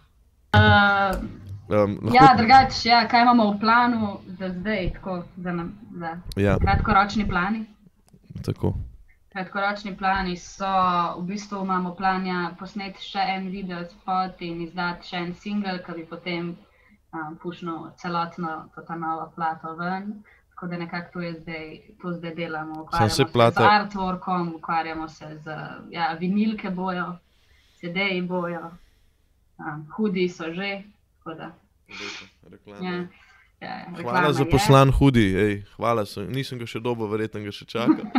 Uh, 0.54 1.44
Um, 1.68 1.98
lahko, 2.02 2.16
ja, 2.16 2.34
drugače, 2.36 2.88
ja, 2.88 3.08
kaj 3.08 3.22
imamo 3.22 3.50
v 3.50 3.60
planu 3.60 4.18
za 4.26 4.48
zdaj, 4.48 4.90
tako 4.92 5.22
za, 5.36 5.52
nam, 5.52 5.78
za 5.96 6.16
ja, 6.36 6.58
kratkoročni 6.58 7.28
plani? 7.28 7.64
tako. 8.44 8.74
Kratkoročni 9.32 9.96
plani 9.96 10.36
so, 10.36 10.68
v 11.18 11.24
bistvu 11.26 11.64
imamo 11.64 11.94
planja 11.94 12.50
posneti 12.58 13.02
še 13.02 13.24
en 13.36 13.48
video 13.48 13.80
spot 13.84 14.42
in 14.42 14.60
izdati 14.60 15.08
še 15.08 15.16
en 15.16 15.32
single, 15.34 15.78
ki 15.86 15.96
bi 15.96 16.04
potem 16.04 16.52
um, 16.52 17.34
pušnil 17.42 17.90
celotno 17.96 18.68
to 18.74 18.82
ta 18.82 18.94
novo 18.94 19.32
plato 19.34 19.74
ven. 19.80 20.22
Tako 20.52 20.66
da 20.66 20.76
nekako 20.78 21.10
to 21.12 21.32
zdaj, 21.40 21.66
to 22.02 22.12
zdaj 22.12 22.34
delamo. 22.34 22.82
Ukvarjamo 22.82 23.10
se 23.10 23.16
se 23.16 23.32
plata- 23.32 23.64
z 23.64 23.72
artworkom, 23.72 24.54
ukvarjamo 24.54 25.08
se 25.08 25.32
z 25.42 25.56
ja, 25.90 26.12
vinilke 26.20 26.70
bojo, 26.70 27.16
CD-ji 27.80 28.22
bojo, 28.22 28.70
um, 29.58 29.86
hudi 29.96 30.28
so 30.28 30.52
že. 30.52 30.82
Reklama. 32.50 32.84
Ja, 32.84 33.06
ja, 33.60 33.84
Hvala 33.84 33.96
reklama 33.96 34.32
za 34.32 34.44
je. 34.44 34.50
poslan 34.50 34.92
hudi, 34.92 35.26
ej, 35.36 35.54
hvala, 35.76 36.04
sem, 36.06 36.28
nisem 36.32 36.58
ga 36.58 36.66
še 36.68 36.80
dobo, 36.84 37.08
verjetno 37.08 37.40
ga 37.44 37.52
še 37.52 37.64
čakam. 37.64 38.10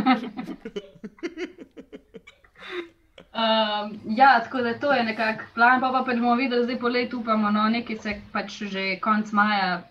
Um, 3.36 4.00
ja, 4.16 4.40
tako 4.40 4.62
da 4.64 4.78
to 4.80 4.92
je 4.92 5.02
nekako 5.04 5.44
plan, 5.54 5.80
pa, 5.80 5.90
pa 5.92 6.00
pač 6.06 6.16
bomo 6.16 6.38
videli, 6.40 6.64
zdaj 6.64 6.78
po 6.80 6.88
letu 6.88 7.18
upamo, 7.20 7.50
no, 7.52 7.66
nekaj 7.68 7.98
se 8.00 8.14
pač 8.32 8.62
že 8.72 8.84
konc 9.04 9.28
maja 9.36 9.82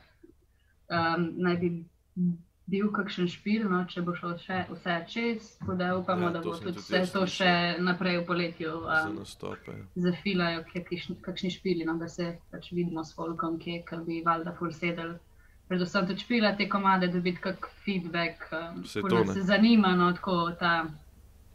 um, 0.89 1.27
naj 1.45 1.59
bi 1.61 1.69
bil 2.67 2.87
kakšen 2.89 3.27
špil, 3.27 3.67
no, 3.69 3.83
če 3.85 4.01
bo 4.01 4.15
šlo 4.15 4.31
še 4.37 4.63
vse 4.69 4.95
čez, 5.07 5.51
tako 5.59 5.75
da 5.75 5.91
upamo, 5.97 6.21
Ja, 6.23 6.29
da 6.31 6.41
bo 6.41 6.55
tudi 6.55 6.79
vse 6.79 7.03
to 7.13 7.25
še 7.27 7.49
naprej 7.79 8.17
v 8.17 8.25
poletju 8.25 8.71
Za 8.81 9.03
um, 9.05 9.15
nastope. 9.15 9.75
zafilajo, 9.95 10.63
kakšni, 10.65 11.15
kakšni 11.21 11.51
špili, 11.51 11.85
no, 11.85 11.93
da 11.95 12.07
se 12.07 12.39
pač 12.51 12.71
vidimo 12.71 13.03
s 13.03 13.13
folkom, 13.13 13.59
ki 13.59 13.83
ker 13.85 14.01
bi 14.01 14.23
valjda 14.25 14.53
ful 14.53 14.71
sedel. 14.71 15.13
Predvsem 15.67 16.07
tudi 16.07 16.19
špila 16.19 16.55
te 16.55 16.67
komade, 16.67 17.07
dobiti 17.07 17.37
kak 17.39 17.69
feedback, 17.83 18.47
um, 18.51 18.83
ful 18.83 19.09
to 19.09 19.23
ne. 19.25 19.41
zanima, 19.43 19.93
no, 19.95 20.11
tako 20.13 20.51
ta. 20.59 20.85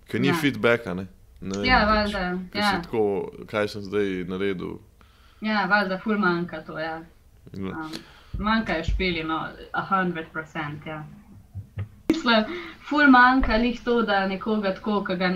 Ker 0.06 0.20
ni 0.20 0.28
Ja. 0.28 0.34
feedbacka, 0.34 0.94
ne? 0.94 1.06
ne 1.40 1.58
vem, 1.58 1.64
Ja, 1.64 1.78
pač, 1.80 1.90
valjda, 2.12 2.22
ja. 2.54 2.70
Tako, 2.82 3.02
kaj 3.46 3.68
sem 3.68 3.82
zdaj 3.82 4.24
naredil. 4.26 4.78
Ja, 5.40 5.66
valjda, 5.66 5.98
ful 5.98 6.18
manjka 6.18 6.62
to, 6.62 6.78
ja. 6.78 7.00
Um, 7.52 7.92
manjkajo 8.40 8.84
špili, 8.84 9.24
no, 9.24 9.38
a 9.72 9.82
hundred 9.82 10.32
percent, 10.32 10.86
ja. 10.86 11.04
Mislim, 12.08 12.44
ful 12.88 13.10
manjka 13.10 13.56
lih 13.56 13.80
to, 13.84 14.02
da 14.02 14.26
nekoga 14.26 14.74
tako, 14.74 15.00
ga 15.00 15.30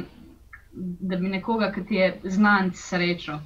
da 0.75 1.17
bi 1.17 1.29
nekoga, 1.29 1.73
ki 1.73 1.85
ti 1.87 1.95
je 1.95 2.21
znan, 2.25 2.73
srečo. 2.75 3.38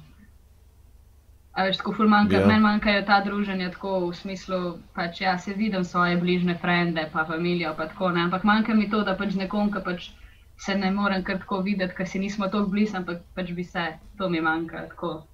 A 1.51 1.63
veš, 1.63 1.77
tako 1.77 1.93
ful 1.93 2.07
manjka, 2.09 2.35
Ja. 2.35 2.41
yeah. 2.41 2.47
meni 2.47 2.61
manjkajo 2.61 3.05
ta 3.05 3.21
druženja 3.25 3.71
tako 3.71 3.93
v 4.07 4.15
smislu, 4.15 4.77
pač 4.95 5.21
ja, 5.21 5.37
se 5.37 5.53
vidim 5.53 5.83
svoje 5.83 6.17
bližnje 6.17 6.57
frende, 6.61 7.09
pa 7.13 7.25
familijo, 7.25 7.73
pa 7.77 7.87
tako 7.87 8.11
ne, 8.11 8.21
ampak 8.21 8.43
manjka 8.43 8.73
mi 8.73 8.89
to, 8.89 9.03
da 9.03 9.17
pač 9.17 9.35
nekom, 9.35 9.71
ki 9.73 9.83
pač 9.85 10.11
se 10.57 10.75
ne 10.75 10.91
morem 10.91 11.23
kar 11.23 11.37
tako 11.39 11.61
videti, 11.61 11.95
ker 11.95 12.07
si 12.07 12.19
nismo 12.19 12.47
tako 12.47 12.71
blizu, 12.73 12.97
ampak 12.97 13.21
pač 13.35 13.51
bi 13.51 13.63
se, 13.63 13.85
to 14.17 14.29
mi 14.29 14.41
manjka, 14.41 14.87
tako. 14.93 15.27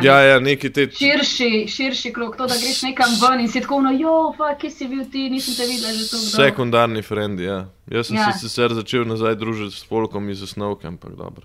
Ja, 0.00 0.20
ja, 0.24 0.40
neki 0.40 0.70
te. 0.72 0.86
Širši, 0.90 1.66
širši 1.68 2.12
krok, 2.16 2.36
to, 2.36 2.46
da 2.48 2.54
greš 2.56 2.80
nekam 2.86 3.12
ven 3.20 3.42
in 3.44 3.48
si 3.52 3.60
tako, 3.60 3.82
no, 3.84 3.90
jo, 3.92 4.32
pa 4.38 4.54
kje 4.56 4.70
si 4.72 4.88
bil 4.88 5.02
ti, 5.12 5.26
nisem 5.30 5.52
te 5.58 5.66
videl 5.68 5.92
že 5.98 6.06
tako. 6.08 6.30
Sekundarni 6.32 7.02
frendi, 7.04 7.44
ja. 7.44 7.66
Jaz 7.92 8.08
sem 8.08 8.16
ja. 8.16 8.30
Se 8.32 8.46
sicer 8.46 8.72
začel 8.72 9.04
nazaj 9.04 9.36
družiti 9.36 9.76
s 9.76 9.84
folkom 9.84 10.30
iz 10.32 10.42
osnovke, 10.42 10.88
ampak 10.88 11.12
dobro. 11.18 11.44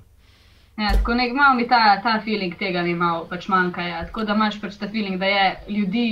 Ja, 0.78 0.94
tako 0.96 1.18
nek, 1.18 1.34
malo 1.36 1.58
mi 1.58 1.68
ta, 1.68 1.98
ta 2.04 2.22
feeling 2.24 2.56
tega 2.56 2.86
mi 2.86 2.94
malo 2.96 3.26
pač 3.28 3.50
manjka. 3.52 3.84
Ja. 3.84 4.06
Tako 4.06 4.24
da 4.30 4.36
imaš 4.38 4.62
pač 4.62 4.78
ta 4.80 4.88
feeling, 4.88 5.20
da 5.20 5.26
je 5.26 5.48
ljudi 5.68 6.08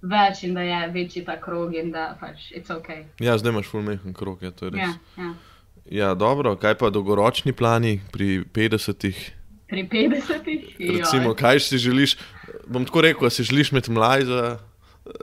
več 0.00 0.44
in 0.46 0.54
da 0.56 0.64
je 0.64 0.78
večji 0.94 1.24
ta 1.26 1.36
krog 1.40 1.74
in 1.76 1.90
da 1.92 2.14
pač 2.20 2.52
it's 2.56 2.72
ok. 2.72 2.88
Ja, 3.20 3.36
zdaj 3.36 3.52
imaš 3.52 3.68
fulmehen 3.68 4.14
krok, 4.16 4.46
ja, 4.46 4.54
to 4.54 4.70
je 4.70 4.78
res. 4.78 4.80
Ja. 4.80 5.24
ja. 5.24 5.34
ja, 5.90 6.14
dobro, 6.14 6.54
kaj 6.56 6.78
pa 6.80 6.88
dolgoročni 6.94 7.52
plani 7.52 7.98
pri 8.14 8.40
50-ih? 8.48 9.20
Pri 9.70 9.86
50-ih. 9.88 10.76
Recimo, 10.98 11.34
kaj 11.34 11.60
si 11.60 11.78
želiš? 11.78 12.16
Bom 12.66 12.84
tako 12.84 13.00
rekel, 13.06 13.30
si 13.30 13.46
želiš 13.46 13.72
imeti 13.72 13.90
mlaj 13.90 14.24
za, 14.24 14.58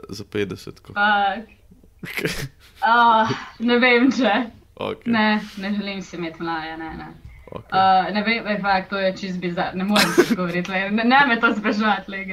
za 0.08 0.24
50? 0.24 0.80
ko? 0.80 0.92
Fuck. 0.92 2.48
Oh, 2.86 3.30
ne 3.68 3.78
vem, 3.78 4.10
če. 4.12 4.34
Okay. 4.78 5.10
Ne, 5.10 5.40
ne 5.58 5.72
želim 5.74 6.02
si 6.02 6.16
imeti 6.16 6.42
mlaja, 6.42 6.76
ne. 6.76 6.94
ne. 6.94 7.08
Okay. 7.50 7.72
Uh, 7.72 8.14
ne 8.14 8.22
vem, 8.22 8.46
je 8.46 8.58
fakt, 8.62 8.90
to 8.90 8.98
je 8.98 9.16
čist 9.16 9.40
bizar, 9.40 9.74
ne 9.74 9.84
morem 9.84 10.10
se 10.12 10.34
govoriti, 10.34 10.70
le, 10.70 10.90
ne, 10.90 11.04
ne 11.04 11.20
me 11.26 11.40
to 11.40 11.52
zbežati. 11.56 12.26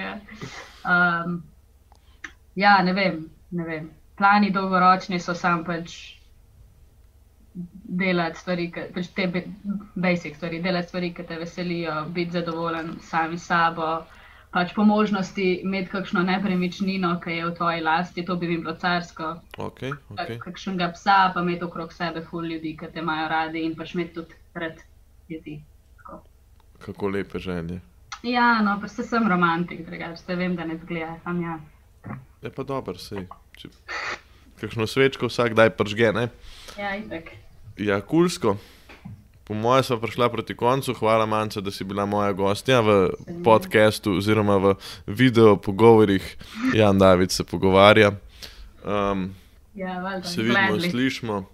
Um, 0.86 1.44
ja, 2.56 2.82
ne 2.84 2.94
vem, 2.94 3.30
ne 3.52 3.64
vem. 3.64 3.90
Plani 4.18 4.52
dolgoročni 4.52 5.20
so 5.20 5.34
sam 5.34 5.64
pač 5.66 6.15
delati 7.88 8.40
stvari, 8.40 8.68
pač 8.94 9.08
te 9.16 9.28
basic 9.96 10.36
stvari, 10.36 10.62
delati 10.62 10.88
stvari, 10.88 11.14
ki 11.14 11.26
te 11.28 11.38
veselijo, 11.40 12.06
biti 12.16 12.32
zadovoljen 12.32 12.96
sami 13.02 13.38
s 13.38 13.48
sabo. 13.48 14.04
Pač 14.56 14.72
po 14.74 14.86
možnosti 14.88 15.46
imeti 15.68 15.92
kakšno 15.92 16.22
nepremičnino, 16.24 17.10
ki 17.20 17.34
je 17.38 17.48
v 17.50 17.56
tvoji 17.58 17.82
lasti, 17.84 18.24
to 18.26 18.38
bi 18.40 18.48
bilo 18.54 18.72
carsko. 18.80 19.34
Okay, 19.58 19.92
okay. 20.16 20.38
Kakšnega 20.40 20.94
psa, 20.96 21.18
pa 21.36 21.44
imeti 21.44 21.68
okrog 21.68 21.92
sebe 21.94 22.24
ful 22.24 22.48
ljudi, 22.48 22.78
ki 22.80 22.88
te 22.94 23.04
imajo 23.04 23.28
radi 23.28 23.66
in 23.68 23.76
pač 23.76 23.94
imeti 23.98 24.16
tudi 24.16 24.40
rad 24.56 24.80
ljudi. 25.30 25.60
Tako. 25.98 26.22
Kako 26.86 27.12
lepe 27.18 27.40
želje. 27.40 27.82
Ja, 28.24 28.62
no, 28.64 28.80
pa 28.82 28.88
se 28.88 29.04
sem 29.04 29.28
romantik, 29.28 29.84
drugače 29.86 30.36
vem, 30.36 30.56
da 30.56 30.66
ne 30.66 30.78
zgleda, 30.78 31.20
tam 31.24 31.42
ja. 31.44 31.60
Je 32.42 32.50
pa 32.50 32.64
dobro, 32.64 32.96
sej. 32.98 33.28
Če... 33.60 33.70
Kakšno 34.62 34.88
svečko 34.88 35.28
vsak 35.28 35.54
daj 35.54 35.76
pržge, 35.76 36.14
ne? 36.16 36.30
Ja, 36.80 36.96
itek. 36.96 37.36
Ja, 37.78 38.02
kulsko. 38.02 38.58
Po 39.44 39.54
mojem 39.54 39.84
smo 39.84 39.98
prišla 39.98 40.30
proti 40.30 40.56
koncu. 40.56 40.94
Hvala, 40.94 41.26
Manca, 41.26 41.62
da 41.62 41.72
si 41.72 41.84
bila 41.84 42.06
moja 42.06 42.32
gostja 42.34 42.82
v 42.82 43.10
podkastu 43.44 44.14
oziroma 44.14 44.58
v 44.58 44.76
video 45.08 45.56
pogovorih. 45.58 46.38
Jan 46.74 46.98
David 46.98 47.32
se 47.32 47.44
pogovarja. 47.44 48.12
Um, 48.84 49.36
Ja, 49.76 50.00
valjda, 50.00 50.24
se 50.24 50.42
vidimo, 50.42 50.60
gladly. 50.68 50.90
slišimo. 50.90 51.46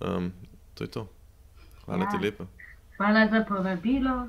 Um, 0.00 0.32
to 0.74 0.84
je 0.84 0.88
to. 0.88 1.08
Hvala 1.84 2.04
Ja. 2.04 2.10
ti 2.10 2.16
lepa. 2.18 2.44
Hvala 2.96 3.28
za 3.28 3.44
povabilo, 3.44 4.26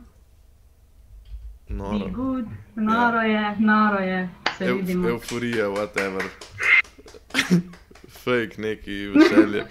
Noro. 1.70 2.10
good, 2.10 2.46
noro 2.76 3.20
je, 3.20 3.56
noro 3.60 3.98
je, 3.98 4.30
se 4.58 4.66
Eu, 4.66 4.78
vidimo. 4.78 5.10
euforija, 5.10 5.66
whatever. 5.68 6.24
Fake 8.24 8.62
neki 8.62 9.08
veselje. 9.08 9.64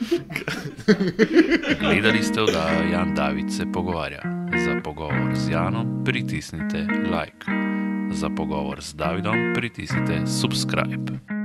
Gledali 1.80 2.22
ste 2.22 2.42
oddajo 2.42 2.90
Jan 2.92 3.14
David 3.14 3.52
se 3.52 3.64
pogovarja. 3.72 4.22
Za 4.64 4.80
pogovor 4.84 5.34
z 5.34 5.50
Janom 5.50 6.04
pritisnite 6.04 6.78
like. 7.04 7.46
Za 8.12 8.30
pogovor 8.36 8.82
z 8.82 8.94
Davidom 8.94 9.36
pritisnite 9.54 10.26
subscribe. 10.26 11.41